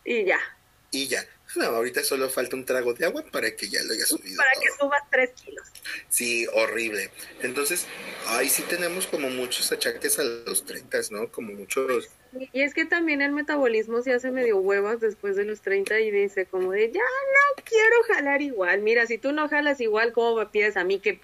[0.04, 0.40] Y ya.
[0.90, 1.24] Y ya.
[1.54, 4.36] No, ahorita solo falta un trago de agua para que ya lo haya subido.
[4.36, 5.66] Para que subas tres kilos.
[6.08, 7.10] Sí, horrible.
[7.40, 7.86] Entonces,
[8.26, 11.30] ahí sí tenemos como muchos achaques a los 30, ¿no?
[11.30, 12.10] Como muchos...
[12.52, 16.10] Y es que también el metabolismo se hace medio huevas después de los 30 y
[16.10, 18.82] dice como de, ya no quiero jalar igual.
[18.82, 21.20] Mira, si tú no jalas igual, ¿cómo me pides a mí que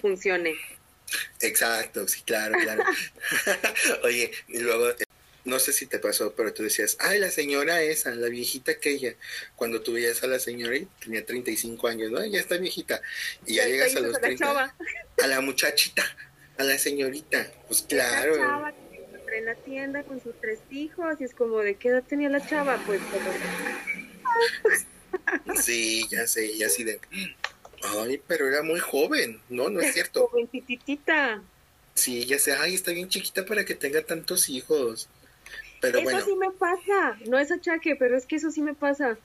[0.00, 0.56] funcione?
[1.40, 2.82] Exacto, sí, claro, claro.
[4.02, 4.88] Oye, y luego
[5.44, 9.14] no sé si te pasó, pero tú decías, ay, la señora esa, la viejita aquella,
[9.56, 12.24] cuando tú veías a la señora y tenía 35 años, ¿no?
[12.24, 13.00] Ya está viejita.
[13.46, 14.74] Y ya, llegas a los 30,
[15.22, 16.04] a la muchachita,
[16.58, 18.36] a la señorita, pues claro.
[18.36, 21.88] La chava que en la tienda con sus tres hijos y es como, ¿de qué
[21.88, 22.82] edad tenía la chava?
[22.86, 23.00] Pues
[25.62, 27.00] Sí, ya sé, ya así de,
[27.82, 30.28] ay, pero era muy joven, no, no es cierto.
[30.28, 31.42] Jovencitita.
[31.94, 35.08] Sí, ya sé, ay, está bien chiquita para que tenga tantos hijos
[35.82, 39.18] eso sí me pasa, no es achaque, pero es que eso sí me pasa.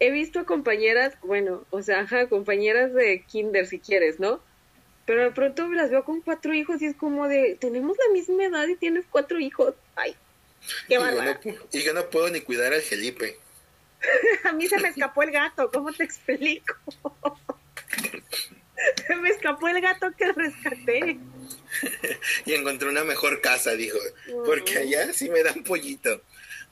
[0.00, 4.40] He visto a compañeras, bueno, o sea, ajá, compañeras de kinder si quieres, ¿no?
[5.06, 8.44] Pero de pronto las veo con cuatro hijos y es como de, tenemos la misma
[8.44, 9.74] edad y tienes cuatro hijos.
[9.96, 10.14] Ay,
[10.86, 10.96] qué
[11.72, 13.38] y, y yo no puedo ni cuidar al Felipe.
[14.44, 16.74] a mí se me escapó el gato, ¿cómo te explico?
[19.06, 21.18] se me escapó el gato que rescaté.
[22.46, 23.98] y encontré una mejor casa, dijo,
[24.44, 26.22] porque allá sí me dan pollito.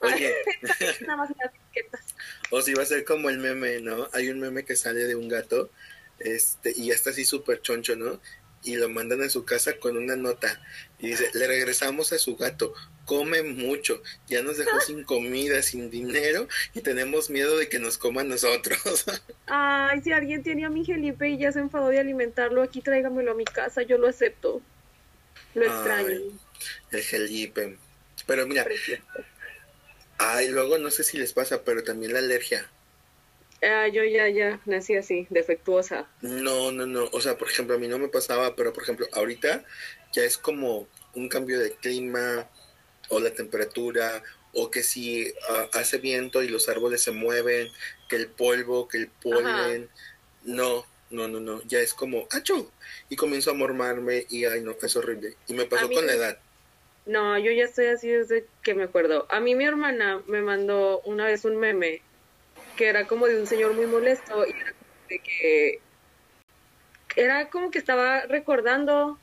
[0.01, 0.35] Oye,
[2.51, 4.09] o si va a ser como el meme, ¿no?
[4.13, 5.71] Hay un meme que sale de un gato,
[6.19, 8.21] este, y ya está así súper choncho, ¿no?
[8.63, 10.61] Y lo mandan a su casa con una nota.
[10.99, 15.91] Y dice, le regresamos a su gato, come mucho, ya nos dejó sin comida, sin
[15.91, 19.05] dinero, y tenemos miedo de que nos coma a nosotros.
[19.47, 23.33] Ay, si alguien tiene a mi Felipe y ya se enfadó de alimentarlo, aquí tráigamelo
[23.33, 24.61] a mi casa, yo lo acepto.
[25.57, 26.39] Lo extraño.
[26.93, 27.79] el Felipe.
[28.27, 28.67] Pero mira,
[30.19, 32.69] ay, luego no sé si les pasa, pero también la alergia.
[33.63, 36.07] Ah, yo ya, ya nací así, defectuosa.
[36.21, 37.09] No, no, no.
[37.13, 39.65] O sea, por ejemplo, a mí no me pasaba, pero por ejemplo, ahorita
[40.13, 42.49] ya es como un cambio de clima
[43.09, 47.71] o la temperatura o que si ah, hace viento y los árboles se mueven,
[48.11, 49.89] que el polvo, que el polen.
[50.45, 52.71] No, no, no, no, ya es como, ¡acho!
[53.09, 55.35] Y comienzo a mormarme y, ay, no, es horrible.
[55.47, 56.39] Y me pasó con la edad.
[57.07, 59.27] No, yo ya estoy así desde que me acuerdo.
[59.31, 62.03] A mí mi hermana me mandó una vez un meme
[62.77, 64.75] que era como de un señor muy molesto y era
[65.09, 65.81] de que
[67.15, 69.19] era como que estaba recordando,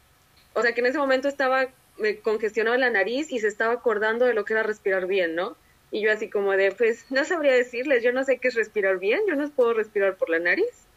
[0.54, 4.26] o sea, que en ese momento estaba me congestionaba la nariz y se estaba acordando
[4.26, 5.56] de lo que era respirar bien, ¿no?
[5.92, 8.98] Y yo así como de, pues no sabría decirles, yo no sé qué es respirar
[8.98, 10.88] bien, yo no puedo respirar por la nariz.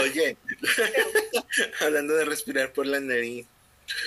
[0.00, 0.36] Oye,
[1.80, 3.46] hablando de respirar por la nariz,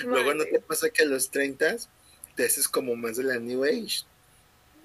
[0.04, 1.76] luego no te pasa que a los 30
[2.34, 4.04] te haces como más de la New Age.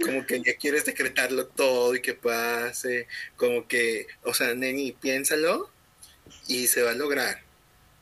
[0.03, 3.07] Como que ya quieres decretarlo todo y que pase.
[3.37, 5.69] Como que, o sea, Neni, piénsalo
[6.47, 7.41] y se va a lograr.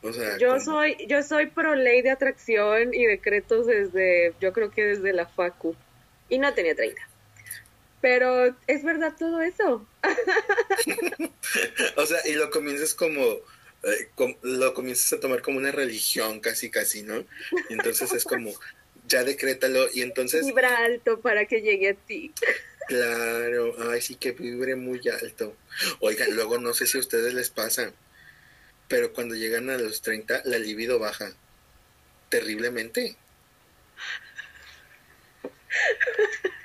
[0.02, 4.70] O sea, yo soy, yo soy pro ley de atracción y decretos desde, yo creo
[4.70, 5.74] que desde la facu.
[6.28, 7.00] Y no tenía 30.
[8.04, 9.88] Pero es verdad todo eso.
[11.96, 14.10] o sea, y lo comienzas como, eh,
[14.42, 17.24] lo comienzas a tomar como una religión casi, casi, ¿no?
[17.70, 18.52] Y entonces es como,
[19.08, 20.44] ya decrétalo y entonces...
[20.44, 22.30] Vibra alto para que llegue a ti.
[22.88, 25.56] Claro, ay, sí que vibre muy alto.
[26.00, 27.90] Oigan, luego no sé si a ustedes les pasa,
[28.86, 31.32] pero cuando llegan a los 30, la libido baja
[32.28, 33.16] terriblemente.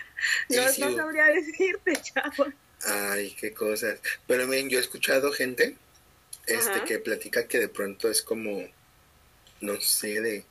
[0.49, 2.47] no, no sabría decirte, chavo.
[2.85, 3.99] Ay, qué cosas.
[4.27, 5.75] Pero miren, yo he escuchado gente
[6.47, 8.67] este que platica que de pronto es como,
[9.61, 10.45] no sé, de,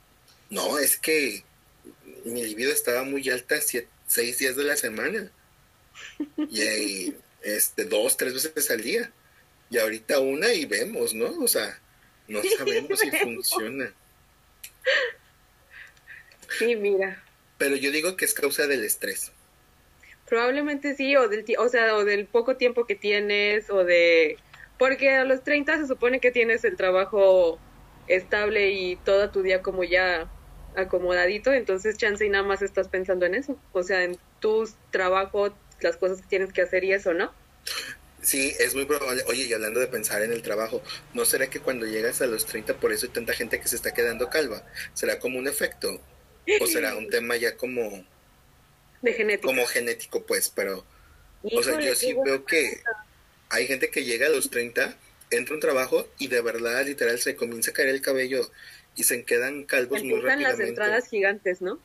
[0.51, 1.43] no, es que
[2.25, 3.57] mi libido estaba muy alta
[4.07, 5.31] seis días de la semana.
[6.51, 9.12] Y este, dos, tres veces al día.
[9.71, 11.29] Y ahorita una y vemos, ¿no?
[11.41, 11.79] O sea,
[12.29, 13.93] no sabemos si funciona.
[16.59, 17.23] Sí, mira.
[17.59, 19.33] Pero yo digo que es causa del estrés.
[20.29, 24.37] Probablemente sí, o del, o sea, o del poco tiempo que tienes, o de...
[24.79, 27.59] Porque a los 30 se supone que tienes el trabajo
[28.07, 30.31] estable y todo tu día como ya
[30.77, 35.55] acomodadito, entonces chance y nada más estás pensando en eso, o sea, en tu trabajo,
[35.81, 37.33] las cosas que tienes que hacer y eso, ¿no?
[38.21, 39.23] Sí, es muy probable.
[39.29, 40.83] Oye, y hablando de pensar en el trabajo,
[41.14, 43.77] ¿no será que cuando llegas a los 30 por eso hay tanta gente que se
[43.77, 44.64] está quedando calva?
[44.93, 46.01] ¿Será como un efecto?
[46.61, 48.05] ¿O será un tema ya como...
[49.03, 49.49] De genético.
[49.49, 50.85] Como genético, pues, pero...
[51.43, 52.83] o sea, yo sí veo que
[53.51, 54.97] hay gente que llega a los 30,
[55.31, 58.51] entra un trabajo y de verdad, literal, se comienza a caer el cabello
[58.97, 60.43] y se quedan calvos muy rápidamente.
[60.43, 61.81] las entradas gigantes, ¿no?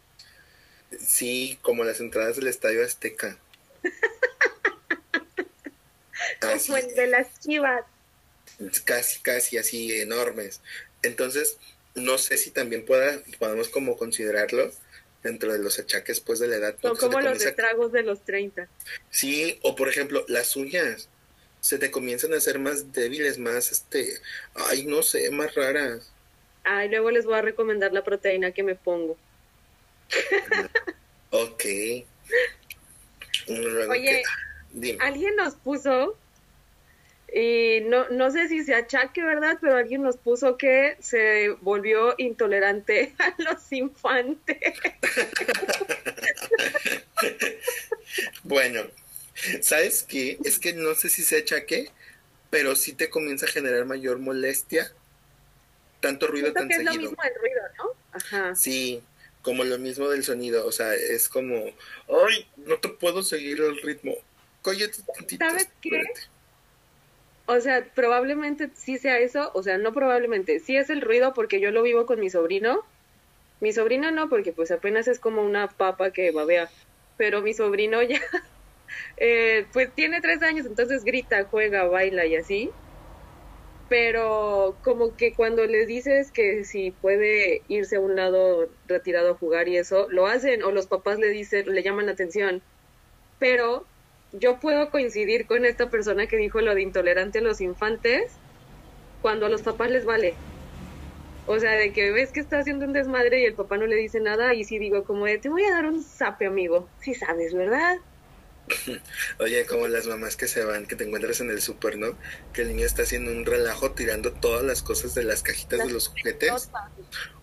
[1.00, 3.38] Sí, como las entradas del Estadio Azteca.
[6.42, 7.84] como el de las chivas.
[8.86, 10.62] Casi, casi así enormes.
[11.02, 11.58] Entonces,
[11.96, 14.72] no sé si también pueda, podemos como considerarlo
[15.24, 16.76] dentro de los achaques pues de la edad.
[16.84, 18.68] O como los estragos de los 30.
[19.10, 21.10] Sí, o por ejemplo, las uñas
[21.62, 24.20] se te comienzan a hacer más débiles, más, este,
[24.54, 26.12] ay, no sé, más raras.
[26.66, 29.18] Ay, luego les voy a recomendar la proteína que me pongo.
[31.32, 31.64] ok.
[33.90, 34.24] Oye,
[35.00, 36.18] alguien nos puso,
[37.34, 39.58] y no, no sé si se achaque, ¿verdad?
[39.60, 44.80] Pero alguien nos puso que se volvió intolerante a los infantes.
[48.44, 48.84] bueno,
[49.62, 50.38] ¿sabes qué?
[50.46, 51.90] Es que no sé si se achaque,
[52.52, 54.92] pero sí te comienza a generar mayor molestia
[56.02, 56.92] tanto ruido tan que seguido.
[56.92, 57.90] Es lo mismo del ruido, ¿no?
[58.12, 58.56] Ajá.
[58.56, 59.02] Sí,
[59.42, 63.82] como lo mismo del sonido, o sea, es como, ay, no te puedo seguir el
[63.82, 64.14] ritmo.
[64.62, 65.44] Cállate tantito.
[65.44, 66.04] ¿Sabes qué?
[67.46, 71.60] O sea, probablemente sí sea eso, o sea, no probablemente, sí es el ruido porque
[71.60, 72.82] yo lo vivo con mi sobrino.
[73.60, 76.70] Mi sobrina no, porque pues apenas es como una papa que babea,
[77.18, 78.20] pero mi sobrino ya,
[79.18, 82.72] eh, pues tiene tres años, entonces grita, juega, baila y así
[83.94, 89.38] pero como que cuando les dices que si puede irse a un lado retirado a
[89.38, 92.64] jugar y eso, lo hacen o los papás le dicen, le llaman la atención.
[93.40, 93.93] Pero
[94.34, 98.32] yo puedo coincidir con esta persona que dijo lo de intolerante a los infantes
[99.22, 100.34] cuando a los papás les vale.
[101.46, 103.96] O sea, de que ves que está haciendo un desmadre y el papá no le
[103.96, 106.90] dice nada y sí digo como de, te voy a dar un zape, amigo.
[107.02, 107.98] Sí sabes, ¿verdad?
[109.40, 112.18] Oye, como las mamás que se van, que te encuentras en el súper, ¿no?
[112.54, 115.92] Que el niño está haciendo un relajo tirando todas las cosas de las cajitas de
[115.92, 116.70] los juguetes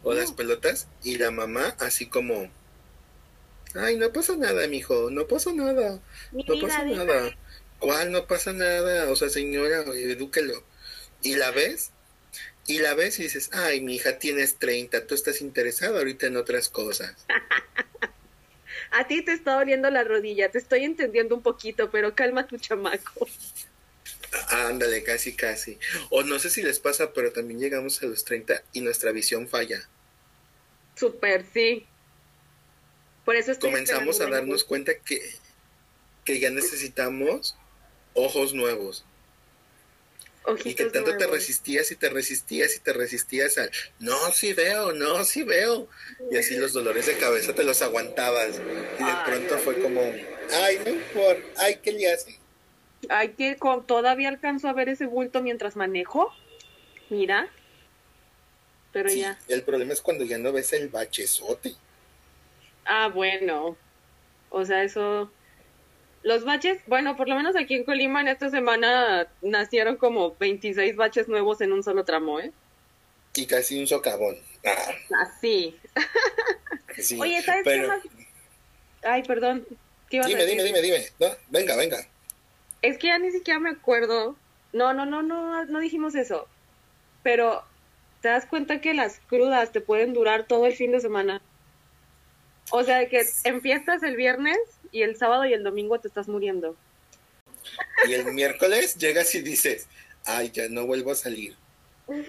[0.02, 2.50] o las pelotas y la mamá así como,
[3.74, 6.00] ay, no pasa nada, mijo, no pasa nada,
[6.32, 7.36] no pasa nada.
[7.78, 9.10] ¿Cuál no pasa nada?
[9.10, 10.62] O sea, señora, edúquelo.
[11.22, 11.92] Y la ves
[12.70, 16.36] y la ves y dices, ay, mi hija, tienes 30, tú estás interesada ahorita en
[16.36, 17.26] otras cosas.
[18.92, 22.58] a ti te está doliendo la rodilla, te estoy entendiendo un poquito, pero calma tu
[22.58, 23.26] chamaco.
[24.50, 25.78] Ándale, casi, casi.
[26.10, 29.48] O no sé si les pasa, pero también llegamos a los 30 y nuestra visión
[29.48, 29.88] falla.
[30.94, 31.88] Súper, sí.
[33.24, 35.20] Por eso estoy Comenzamos a darnos cuenta que,
[36.24, 37.56] que ya necesitamos
[38.14, 39.04] ojos nuevos.
[40.46, 44.52] Y ojitos que tanto te resistías y te resistías y te resistías al no, sí
[44.54, 45.88] veo, no, sí veo.
[46.30, 48.56] Y así los dolores de cabeza te los aguantabas.
[48.98, 52.38] Y de Ay, pronto fue como, ay, no importa, ay, ¿qué le hace?
[53.08, 53.56] Ay, que
[53.86, 56.32] todavía alcanzo a ver ese bulto mientras manejo.
[57.10, 57.50] Mira.
[58.92, 59.38] Pero Sí, ya.
[59.48, 61.74] el problema es cuando ya no ves el bachezote.
[62.84, 63.76] Ah, bueno.
[64.50, 65.30] O sea, eso.
[66.22, 70.96] Los baches, bueno, por lo menos aquí en Colima en esta semana nacieron como 26
[70.96, 72.52] baches nuevos en un solo tramo, ¿eh?
[73.34, 74.36] Y casi un socavón.
[74.66, 75.78] Ah, Así.
[76.98, 78.02] sí, Oye, ¿sabes pero- qué más?
[79.02, 79.66] Ay, perdón.
[80.10, 80.62] ¿Qué ibas a Dime, decir?
[80.64, 81.06] dime, dime, dime.
[81.20, 82.06] No, venga, venga.
[82.82, 84.36] Es que ya ni siquiera me acuerdo.
[84.72, 86.46] No, no, no, no, no dijimos eso.
[87.22, 87.62] Pero
[88.20, 91.40] te das cuenta que las crudas te pueden durar todo el fin de semana.
[92.70, 94.58] O sea, que empiezas el viernes
[94.92, 96.76] y el sábado y el domingo te estás muriendo.
[98.08, 99.86] Y el miércoles llegas y dices,
[100.24, 101.56] ay, ya no vuelvo a salir.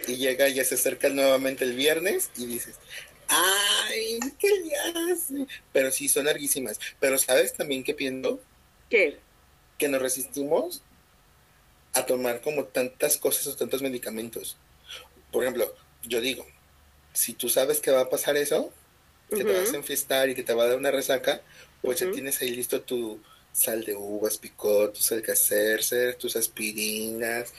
[0.07, 2.75] Y llega y ya se acerca nuevamente el viernes y dices,
[3.27, 5.47] ay, ¿qué le hace?
[5.71, 6.79] Pero sí, son larguísimas.
[6.99, 8.39] Pero ¿sabes también qué pienso?
[8.89, 9.19] ¿Qué?
[9.77, 10.83] Que nos resistimos
[11.93, 14.57] a tomar como tantas cosas o tantos medicamentos.
[15.31, 15.73] Por ejemplo,
[16.03, 16.45] yo digo,
[17.13, 18.71] si tú sabes que va a pasar eso,
[19.38, 21.41] que te vas a enfiestar y que te va a dar una resaca,
[21.82, 23.19] pues ya tienes ahí listo tu
[23.51, 27.53] sal de uvas, picot, tus alcacercer, tus aspirinas,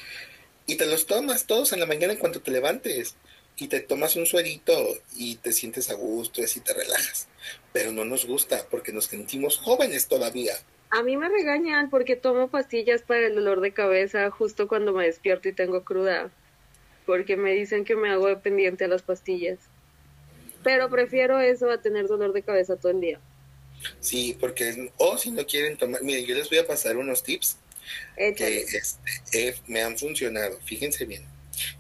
[0.66, 3.16] y te los tomas todos en la mañana en cuanto te levantes,
[3.56, 4.72] y te tomas un suerito
[5.16, 7.28] y te sientes a gusto y así te relajas.
[7.72, 10.54] Pero no nos gusta porque nos sentimos jóvenes todavía.
[10.90, 15.06] A mí me regañan porque tomo pastillas para el dolor de cabeza justo cuando me
[15.06, 16.30] despierto y tengo cruda.
[17.06, 19.58] Porque me dicen que me hago dependiente a las pastillas.
[20.62, 23.20] Pero prefiero eso a tener dolor de cabeza todo el día.
[24.00, 27.56] Sí, porque, o si no quieren tomar, miren, yo les voy a pasar unos tips
[28.16, 28.82] que este,
[29.32, 30.58] eh, me han funcionado.
[30.64, 31.24] Fíjense bien.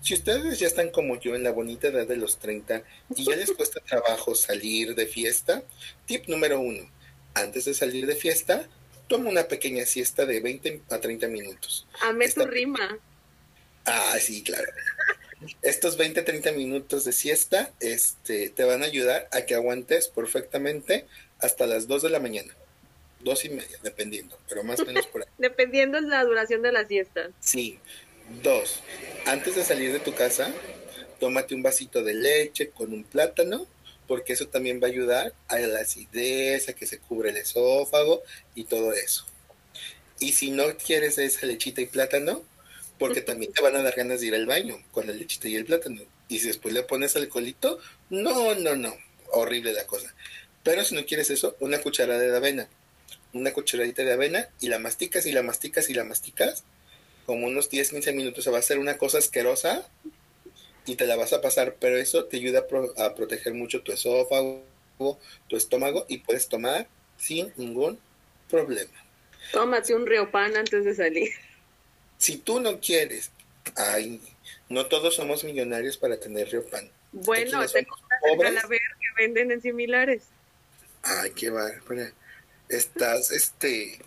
[0.00, 2.82] Si ustedes ya están como yo en la bonita edad de los 30
[3.16, 5.62] y ya les cuesta trabajo salir de fiesta,
[6.06, 6.90] tip número uno,
[7.34, 8.68] antes de salir de fiesta,
[9.08, 11.86] toma una pequeña siesta de 20 a 30 minutos.
[12.02, 12.98] Amé tu rima.
[13.84, 14.70] Ah, sí, claro.
[15.62, 21.06] Estos 20, 30 minutos de siesta este, te van a ayudar a que aguantes perfectamente
[21.38, 22.54] hasta las 2 de la mañana.
[23.20, 25.28] Dos y media, dependiendo, pero más o menos por ahí.
[25.38, 27.30] Dependiendo de la duración de la siesta.
[27.40, 27.78] Sí.
[28.42, 28.80] Dos,
[29.26, 30.52] antes de salir de tu casa,
[31.20, 33.66] tómate un vasito de leche con un plátano,
[34.08, 38.22] porque eso también va a ayudar a la acidez, a que se cubre el esófago
[38.54, 39.26] y todo eso.
[40.18, 42.42] Y si no quieres esa lechita y plátano,
[43.02, 45.56] porque también te van a dar ganas de ir al baño con la lechita y
[45.56, 46.02] el plátano.
[46.28, 47.78] Y si después le pones alcoholito,
[48.10, 48.96] no, no, no,
[49.32, 50.14] horrible la cosa.
[50.62, 52.68] Pero si no quieres eso, una cucharada de avena,
[53.32, 56.64] una cucharadita de avena y la masticas y la masticas y la masticas
[57.26, 59.86] como unos 10, 15 minutos, se va a hacer una cosa asquerosa
[60.86, 63.92] y te la vas a pasar, pero eso te ayuda a, pro- proteger mucho tu
[63.92, 64.64] esófago,
[65.48, 67.98] tu estómago y puedes tomar sin ningún
[68.50, 68.92] problema.
[69.52, 71.30] Tómate un riopan antes de salir.
[72.22, 73.32] Si tú no quieres,
[73.74, 74.20] ay,
[74.68, 76.88] no todos somos millonarios para tener riopan.
[77.10, 80.22] Bueno, ¿Quiénes te compras el calaver que venden en similares.
[81.02, 82.12] Ay, qué bárbara.
[82.68, 83.98] Estás, este,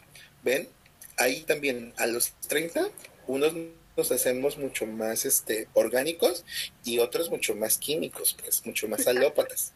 [0.44, 0.70] ven,
[1.18, 2.88] ahí también a los 30,
[3.28, 3.54] unos
[3.98, 6.46] nos hacemos mucho más, este, orgánicos
[6.86, 9.74] y otros mucho más químicos, pues, mucho más alópatas.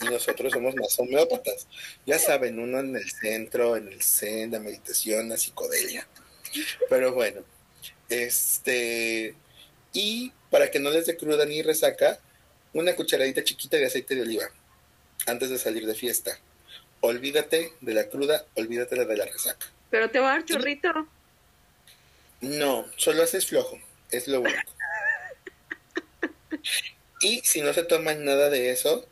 [0.00, 1.66] Y nosotros somos más homeópatas.
[2.06, 6.06] Ya saben, uno en el centro, en el zen, la meditación, la psicodelia.
[6.88, 7.44] Pero bueno,
[8.08, 9.34] este,
[9.92, 12.18] y para que no les dé cruda ni resaca,
[12.72, 14.46] una cucharadita chiquita de aceite de oliva
[15.26, 16.38] antes de salir de fiesta.
[17.00, 19.66] Olvídate de la cruda, olvídate de la resaca.
[19.90, 21.08] Pero te va a dar chorrito.
[22.40, 23.78] No, solo haces flojo,
[24.10, 24.60] es lo único.
[27.20, 29.06] Y si no se toman nada de eso,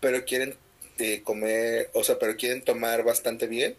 [0.00, 0.56] pero quieren
[0.98, 3.76] eh, comer, o sea, pero quieren tomar bastante bien,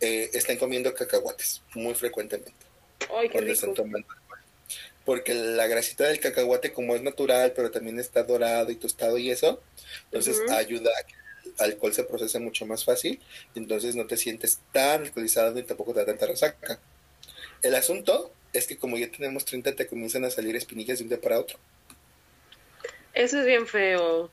[0.00, 2.61] eh, están comiendo cacahuates muy frecuentemente.
[3.16, 3.74] Ay, qué rico.
[5.04, 9.30] Porque la grasita del cacahuate, como es natural, pero también está dorado y tostado y
[9.30, 9.60] eso,
[10.04, 13.20] entonces ayuda a que el alcohol se procese mucho más fácil,
[13.54, 16.78] y entonces no te sientes tan alcoholizado ni tampoco te da tanta resaca.
[17.62, 21.08] El asunto es que como ya tenemos 30, te comienzan a salir espinillas de un
[21.08, 21.58] día para otro.
[23.12, 24.30] Eso es bien feo.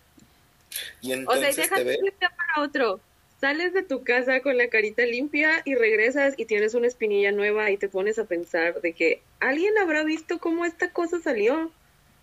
[1.01, 2.99] Y O sea, entonces te de ve, un día para otro.
[3.39, 7.71] Sales de tu casa con la carita limpia y regresas y tienes una espinilla nueva
[7.71, 11.71] y te pones a pensar de que alguien habrá visto cómo esta cosa salió.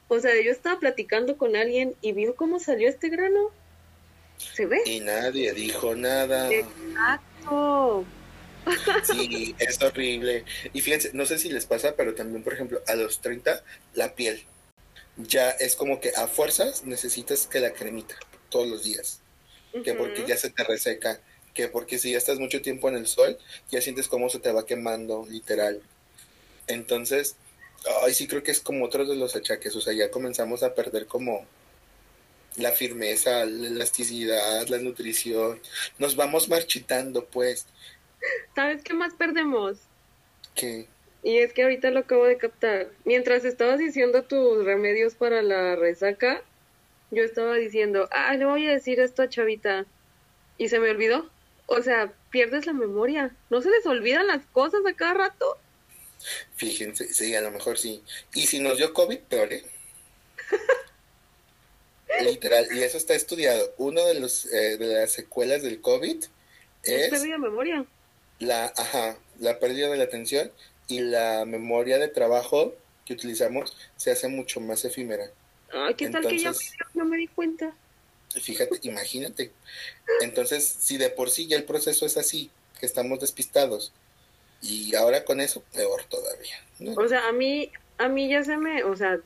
[0.09, 3.51] O sea, yo estaba platicando con alguien y vio cómo salió este grano.
[4.37, 4.81] ¿Se ve?
[4.85, 6.51] Y nadie dijo nada.
[6.53, 8.05] Exacto.
[9.05, 10.45] Sí, es horrible.
[10.73, 13.63] Y fíjense, no sé si les pasa, pero también, por ejemplo, a los 30,
[13.95, 14.45] la piel
[15.17, 18.15] ya es como que a fuerzas necesitas que la cremita
[18.51, 19.21] todos los días.
[19.85, 21.21] Que porque ya se te reseca,
[21.55, 23.39] que porque si ya estás mucho tiempo en el sol,
[23.71, 25.83] ya sientes cómo se te va quemando, literal.
[26.67, 27.37] Entonces,
[28.03, 30.75] ay, sí creo que es como otro de los achaques, o sea, ya comenzamos a
[30.75, 31.47] perder como
[32.57, 35.61] la firmeza, la elasticidad, la nutrición.
[35.99, 37.67] Nos vamos marchitando, pues.
[38.55, 39.79] ¿Sabes qué más perdemos?
[40.55, 40.89] ¿Qué?
[41.23, 42.89] Y es que ahorita lo acabo de captar.
[43.05, 46.43] Mientras estabas diciendo tus remedios para la resaca,
[47.11, 49.87] yo estaba diciendo, ah, le voy a decir esto a Chavita.
[50.59, 51.31] Y se me olvidó.
[51.67, 53.35] O sea, pierdes la memoria.
[53.51, 55.59] ¿No se les olvidan las cosas a cada rato?
[56.57, 58.03] Fíjense, sí, a lo mejor sí.
[58.35, 59.65] Y si nos dio COVID, peor, ¿eh?
[62.23, 63.75] Literal, y eso está estudiado.
[63.79, 66.25] Uno de los eh, de las secuelas del COVID
[66.85, 67.11] es...
[67.11, 67.85] pérdida de memoria.
[68.39, 70.51] La, ajá, la pérdida de la atención
[70.89, 75.31] y la memoria de trabajo que utilizamos se hace mucho más efímera.
[75.77, 76.53] Ay, ¿qué tal que yo
[76.95, 77.75] no me di cuenta?
[78.35, 79.53] Fíjate, imagínate.
[80.21, 83.93] Entonces, si de por sí ya el proceso es así, que estamos despistados,
[84.63, 86.57] y ahora con eso, peor todavía.
[86.97, 89.19] O sea, a mí, a mí ya se me, o sea,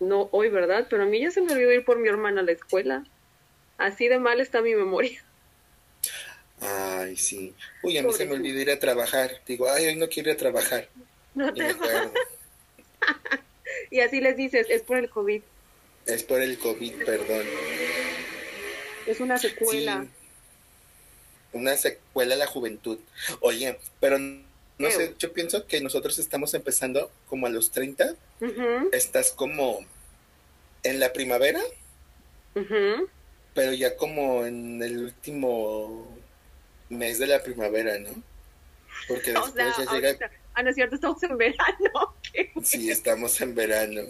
[0.00, 0.86] no hoy, ¿verdad?
[0.88, 3.04] Pero a mí ya se me olvidó ir por mi hermana a la escuela.
[3.78, 5.22] Así de mal está mi memoria.
[6.60, 7.54] Ay, sí.
[7.82, 9.42] Uy, a mí se me olvidó ir a trabajar.
[9.46, 10.88] Digo, ay, hoy no quiero ir a trabajar.
[11.34, 11.74] No te
[13.90, 15.42] y así les dices, es por el COVID.
[16.06, 17.44] Es por el COVID, perdón.
[19.06, 20.06] Es una secuela.
[21.52, 22.98] Una secuela a la juventud.
[23.40, 28.14] Oye, pero no sé, yo pienso que nosotros estamos empezando como a los 30.
[28.92, 29.80] Estás como
[30.82, 31.60] en la primavera,
[33.54, 36.16] pero ya como en el último
[36.88, 38.22] mes de la primavera, ¿no?
[39.08, 40.30] Porque después ya llega...
[40.54, 42.14] Ah, no es cierto, estamos en verano.
[42.62, 44.02] sí, estamos en verano.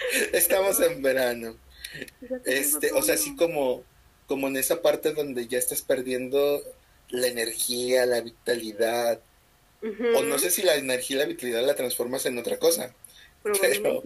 [0.32, 1.56] Estamos en verano.
[2.44, 3.84] Este, o sea, así como,
[4.26, 6.62] como en esa parte donde ya estás perdiendo
[7.10, 9.20] la energía, la vitalidad.
[10.16, 12.92] O no sé si la energía y la vitalidad la transformas en otra cosa.
[13.42, 14.02] Pero,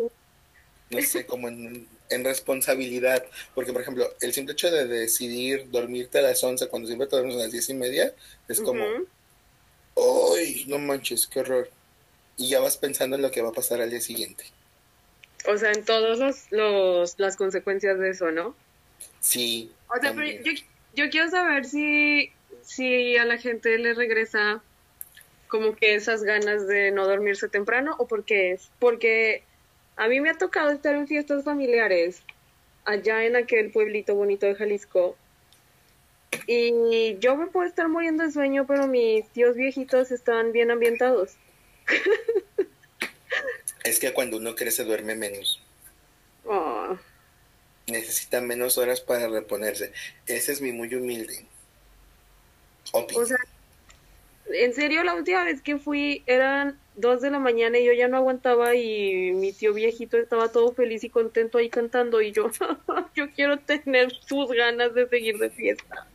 [0.90, 3.24] no sé, como en, responsabilidad.
[3.54, 7.16] Porque, por ejemplo, el simple hecho de decidir dormirte a las 11 cuando siempre te
[7.16, 8.14] duermes a las 10 y media,
[8.48, 8.84] es como,
[9.96, 11.70] ¡ay, no manches, qué horror!
[12.36, 14.44] Y ya vas pensando en lo que va a pasar al día siguiente.
[15.46, 18.54] O sea, en todas los, los, las consecuencias de eso, ¿no?
[19.20, 19.72] Sí.
[19.88, 20.52] O sea, pero yo,
[20.94, 22.32] yo quiero saber si
[22.62, 24.62] si a la gente le regresa
[25.48, 28.70] como que esas ganas de no dormirse temprano o por qué es.
[28.78, 29.42] Porque
[29.96, 32.22] a mí me ha tocado estar en fiestas familiares
[32.84, 35.16] allá en aquel pueblito bonito de Jalisco
[36.46, 41.34] y yo me puedo estar muriendo de sueño, pero mis tíos viejitos están bien ambientados.
[43.84, 45.60] Es que cuando uno crece duerme menos.
[46.44, 46.96] Oh.
[47.86, 49.92] Necesita menos horas para reponerse.
[50.26, 51.46] Ese es mi muy humilde.
[52.92, 53.38] O sea,
[54.52, 58.08] en serio, la última vez que fui eran dos de la mañana y yo ya
[58.08, 62.50] no aguantaba y mi tío viejito estaba todo feliz y contento ahí cantando y yo,
[63.14, 66.06] yo quiero tener sus ganas de seguir de fiesta.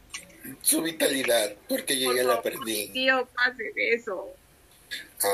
[0.61, 2.89] Su vitalidad, porque yo ya la perdí.
[2.89, 4.29] Tío, pase eso.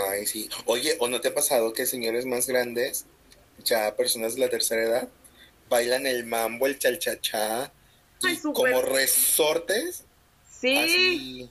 [0.10, 0.49] Ay, sí.
[0.66, 3.06] Oye, ¿o no te ha pasado que señores más grandes,
[3.64, 5.10] ya personas de la tercera edad,
[5.70, 7.72] bailan el mambo, el chalchachá,
[8.54, 10.06] como resortes
[10.62, 11.49] Sí.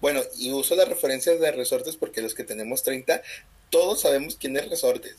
[0.00, 3.22] Bueno, y uso las referencias de resortes porque los que tenemos 30,
[3.70, 5.16] todos sabemos quién es resortes.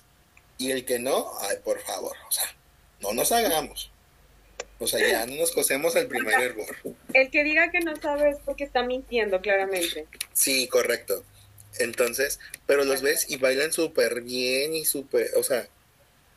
[0.58, 2.44] Y el que no, ay, por favor, o sea,
[3.00, 3.92] no nos hagamos.
[4.80, 6.98] O sea, ya no nos cosemos el primer error.
[7.14, 10.08] El que diga que no sabe es porque está mintiendo, claramente.
[10.34, 11.24] Sí, correcto.
[11.80, 15.68] Entonces, pero los ves y bailan súper bien y súper, o sea,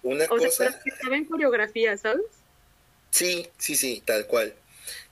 [0.03, 0.71] una cosa...
[0.71, 2.25] Sea, que saben coreografía, ¿sabes?
[3.11, 4.55] Sí, sí, sí, tal cual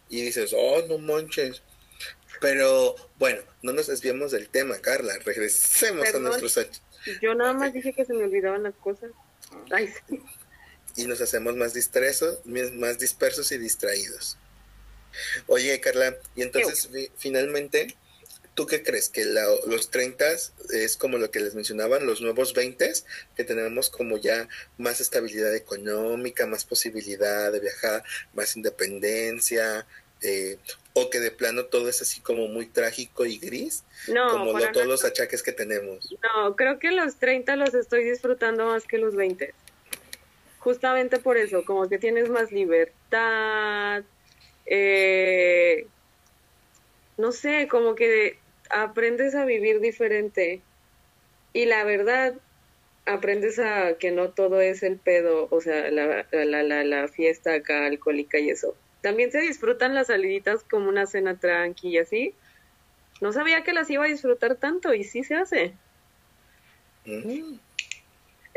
[0.08, 1.62] y dices, oh, no manches.
[2.40, 5.14] Pero bueno, no nos desviemos del tema, Carla.
[5.24, 6.70] Regresemos a nuestros.
[7.20, 9.10] Yo nada más dije que se me olvidaban las cosas.
[10.96, 14.38] Y nos hacemos más dispersos, más dispersos y distraídos.
[15.46, 17.96] Oye, Carla, y entonces finalmente,
[18.54, 19.08] ¿tú qué crees?
[19.08, 22.92] ¿Que los 30 es como lo que les mencionaban, los nuevos 20,
[23.36, 24.48] que tenemos como ya
[24.78, 28.02] más estabilidad económica, más posibilidad de viajar,
[28.32, 29.86] más independencia,
[30.22, 30.56] eh,
[30.94, 34.72] o que de plano todo es así como muy trágico y gris, No, como lo-
[34.72, 36.14] todos los achaques que tenemos.
[36.22, 39.52] No, creo que los 30 los estoy disfrutando más que los 20.
[40.60, 44.02] Justamente por eso, como que tienes más libertad,
[44.64, 45.86] eh,
[47.18, 48.38] no sé, como que
[48.70, 50.62] aprendes a vivir diferente.
[51.52, 52.34] Y la verdad,
[53.06, 57.54] aprendes a que no todo es el pedo, o sea, la, la, la, la fiesta
[57.54, 58.74] acá alcohólica y eso.
[59.02, 62.34] También se disfrutan las saliditas como una cena tranqui y así.
[63.20, 65.74] No sabía que las iba a disfrutar tanto y sí se hace.
[67.04, 67.58] Mm.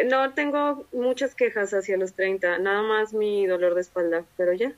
[0.09, 4.71] No tengo muchas quejas hacia los 30, nada más mi dolor de espalda, pero ya,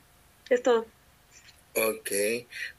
[0.48, 0.86] es todo.
[1.76, 2.10] Ok,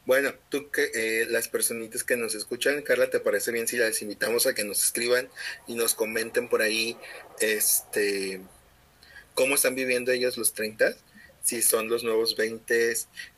[0.05, 4.01] bueno, tú que eh, las personitas que nos escuchan, Carla, ¿te parece bien si las
[4.01, 5.29] invitamos a que nos escriban
[5.65, 6.97] y nos comenten por ahí,
[7.39, 8.41] este,
[9.33, 10.93] cómo están viviendo ellos los 30?
[11.41, 12.91] Si son los nuevos 20,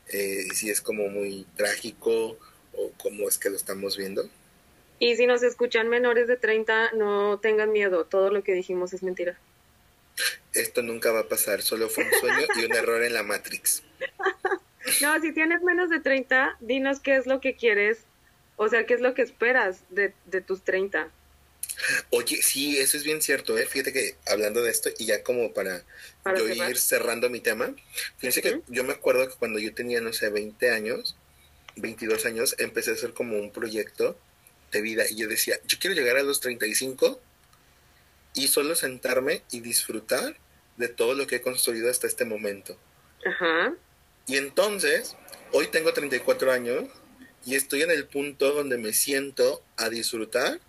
[0.08, 2.36] eh, si es como muy trágico
[2.72, 4.28] o cómo es que lo estamos viendo.
[4.98, 9.04] Y si nos escuchan menores de 30, no tengan miedo, todo lo que dijimos es
[9.04, 9.38] mentira.
[10.52, 13.84] Esto nunca va a pasar, solo fue un sueño y un error en la Matrix.
[15.00, 18.04] No, si tienes menos de 30, dinos qué es lo que quieres,
[18.56, 21.10] o sea, qué es lo que esperas de, de tus 30.
[22.10, 23.66] Oye, sí, eso es bien cierto, ¿eh?
[23.66, 25.82] Fíjate que hablando de esto, y ya como para,
[26.22, 27.74] Para yo ir cerrando mi tema,
[28.18, 31.16] fíjense que yo me acuerdo que cuando yo tenía, no sé, 20 años,
[31.76, 34.18] 22 años, empecé a hacer como un proyecto
[34.70, 37.20] de vida y yo decía, yo quiero llegar a los 35
[38.34, 40.36] y solo sentarme y disfrutar
[40.76, 42.76] de todo lo que he construido hasta este momento.
[43.24, 43.74] Ajá.
[44.26, 45.16] Y entonces,
[45.52, 46.84] hoy tengo 34 años
[47.44, 50.60] y estoy en el punto donde me siento a disfrutar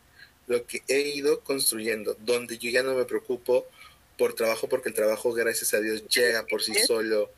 [0.48, 3.66] lo que he ido construyendo, donde yo ya no me preocupo
[4.18, 7.32] por trabajo, porque el trabajo, gracias a Dios, llega por sí solo,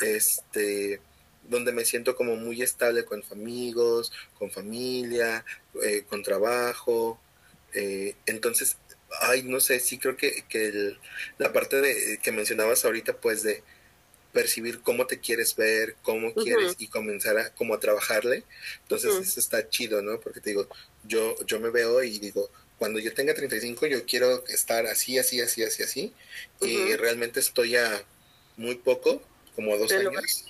[0.00, 1.00] este,
[1.48, 5.44] donde me siento como muy estable con amigos, con familia,
[5.82, 7.18] eh, con trabajo.
[7.74, 8.76] eh, entonces,
[9.22, 10.98] ay, no sé, sí creo que, que el-
[11.38, 13.62] la parte de que mencionabas ahorita, pues de
[14.32, 18.44] percibir cómo te quieres ver, cómo quieres y comenzar a como a trabajarle.
[18.82, 20.20] Entonces eso está chido, ¿no?
[20.20, 20.68] Porque te digo,
[21.04, 25.40] yo yo me veo y digo, cuando yo tenga 35 yo quiero estar así, así,
[25.40, 26.14] así, así, así.
[26.60, 26.96] Y Ujú.
[26.96, 28.04] realmente estoy a
[28.56, 29.22] muy poco,
[29.54, 30.44] como dos años,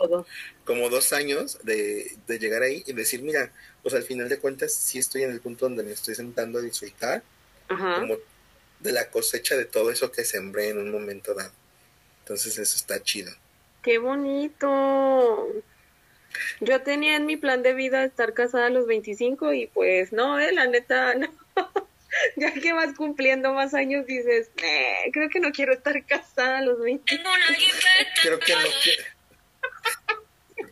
[0.65, 3.53] como dos años de, de llegar ahí y decir, mira,
[3.83, 6.63] pues al final de cuentas sí estoy en el punto donde me estoy sentando a
[6.63, 7.23] disfrutar
[7.95, 8.17] como
[8.81, 11.53] de la cosecha de todo eso que sembré en un momento dado.
[12.21, 13.33] Entonces eso está chido.
[13.83, 15.49] Qué bonito.
[16.61, 20.39] Yo tenía en mi plan de vida estar casada a los 25 y pues no,
[20.41, 21.29] eh, la neta, no.
[22.37, 26.63] Ya que vas cumpliendo más años dices, "Eh, creo que no quiero estar casada a
[26.63, 27.17] los 20.
[27.17, 28.21] Tengo una jipeta.
[28.23, 29.05] creo que no quiero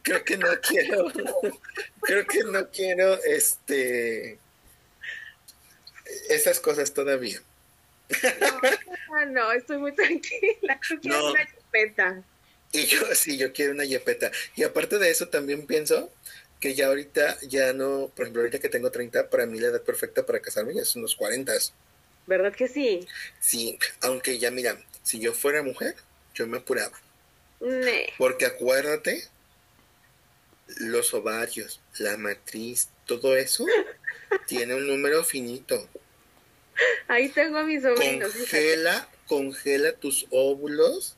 [0.02, 1.12] creo que no quiero
[2.02, 4.38] creo que no quiero este
[6.28, 7.40] esas cosas todavía
[9.14, 10.80] Ah, no, estoy muy tranquila.
[10.90, 11.30] Yo quiero No.
[11.30, 12.22] una chupeta.
[12.72, 16.10] Y yo sí yo quiero una yepeta y aparte de eso también pienso
[16.60, 19.82] que ya ahorita ya no por ejemplo ahorita que tengo 30 para mí la edad
[19.82, 21.52] perfecta para casarme ya son los 40
[22.26, 23.06] ¿Verdad que sí?
[23.40, 25.94] sí aunque ya mira si yo fuera mujer
[26.34, 26.98] yo me apuraba.
[28.18, 29.28] Porque acuérdate,
[30.78, 33.66] los ovarios, la matriz, todo eso
[34.46, 35.88] tiene un número finito.
[37.08, 38.32] Ahí tengo a mis sobrinos.
[38.32, 38.50] fíjate.
[38.50, 41.16] Congela, congela tus óvulos,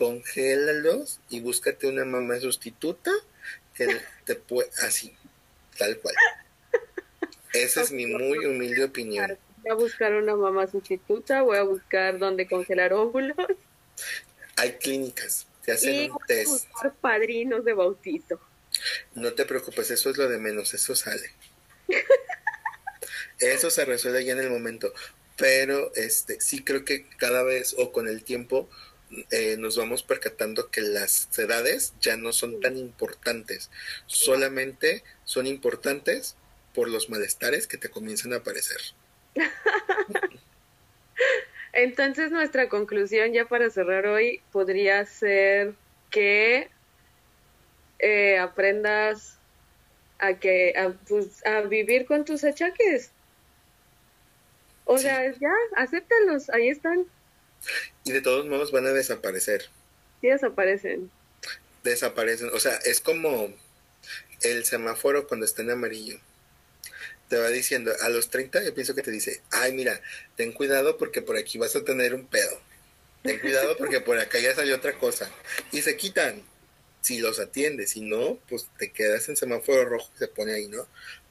[0.00, 3.10] congélalos y búscate una mamá sustituta
[3.74, 5.14] que te puede, así,
[5.76, 6.14] tal cual.
[7.52, 9.36] Esa es mi muy humilde opinión.
[9.58, 13.36] Voy a buscar una mamá sustituta, voy a buscar dónde congelar óvulos
[14.56, 16.50] Hay clínicas, te hacen y un voy a test.
[16.50, 18.40] buscar padrinos de bautizo.
[19.14, 21.30] No te preocupes, eso es lo de menos, eso sale.
[23.38, 24.94] Eso se resuelve ya en el momento.
[25.36, 28.68] Pero este sí creo que cada vez o con el tiempo
[29.30, 33.70] eh, nos vamos percatando que las edades ya no son tan importantes.
[34.06, 36.36] Solamente son importantes
[36.74, 38.80] por los malestares que te comienzan a aparecer.
[41.72, 45.74] Entonces nuestra conclusión ya para cerrar hoy podría ser
[46.10, 46.68] que
[47.98, 49.38] eh, aprendas
[50.18, 53.10] a que a, pues, a vivir con tus achaques.
[54.84, 55.04] O Sí.
[55.04, 57.06] sea, ya, acéptalos, ahí están,
[58.04, 59.68] Y de todos modos van a desaparecer.
[60.20, 61.10] sí desaparecen.
[61.82, 62.50] Desaparecen.
[62.52, 63.52] O sea, es como
[64.42, 66.18] el semáforo cuando está en amarillo.
[67.28, 70.00] Te va diciendo, a los 30 yo pienso que te dice, ay mira,
[70.36, 72.60] ten cuidado porque por aquí vas a tener un pedo.
[73.22, 75.30] Ten cuidado porque por acá ya salió otra cosa.
[75.72, 76.42] Y se quitan.
[77.02, 80.86] si los atiendes, si no, pues te quedas en semáforo rojo, se pone ahí, ¿no?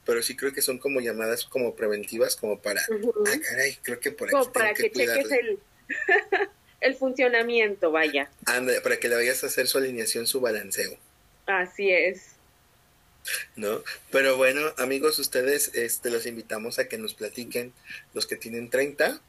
[0.06, 4.12] Pero sí creo que son como llamadas como preventivas, como para, ah, caray, creo que
[4.12, 5.60] por aquí Como para que, cheques el,
[6.82, 8.30] el funcionamiento, vaya.
[8.46, 10.98] Anda, para que le vayas a hacer su alineación, su balanceo.
[11.46, 12.36] Así es.
[13.56, 13.84] ¿No?
[14.12, 17.74] Pero bueno, amigos, ustedes este, los invitamos a que nos platiquen
[18.14, 19.20] los que tienen 30,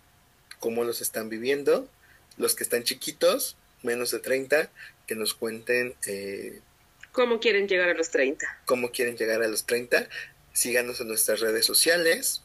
[0.59, 1.89] cómo los están viviendo,
[2.37, 4.71] los que están chiquitos, menos de 30,
[5.07, 6.61] que nos cuenten eh,
[7.13, 8.47] ¿Cómo quieren llegar a los 30?
[8.67, 10.09] cómo quieren llegar a los 30.
[10.53, 12.43] Síganos en nuestras redes sociales,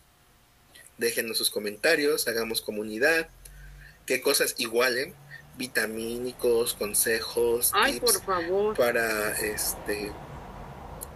[0.98, 3.30] déjenos sus comentarios, hagamos comunidad,
[4.06, 5.14] qué cosas igualen,
[5.58, 8.78] vitamínicos, consejos, Ay, tips por favor.
[8.78, 10.12] para este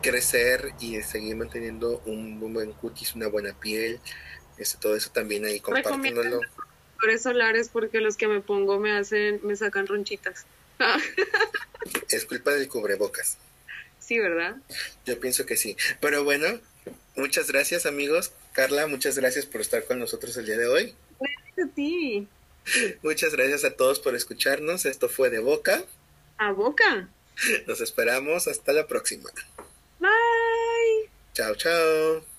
[0.02, 4.00] crecer y seguir manteniendo un, un buen cutis, una buena piel,
[4.58, 6.42] este, todo eso también ahí compártanlo.
[6.98, 10.46] Flores solares porque los que me pongo me hacen, me sacan ronchitas.
[12.10, 13.38] Es culpa del cubrebocas.
[14.00, 14.58] sí, ¿verdad?
[15.06, 15.78] Yo pienso que sí.
[16.02, 16.48] Pero bueno,
[17.16, 18.34] muchas gracias amigos.
[18.52, 20.96] Carla, muchas gracias por estar con nosotros el día de hoy.
[21.62, 22.28] A ti.
[23.04, 24.86] Muchas gracias a todos por escucharnos.
[24.86, 25.84] Esto fue de Boca.
[26.38, 27.10] A boca.
[27.68, 28.48] Nos esperamos.
[28.48, 29.30] Hasta la próxima.
[30.00, 31.10] Bye.
[31.34, 32.39] Chao, chao.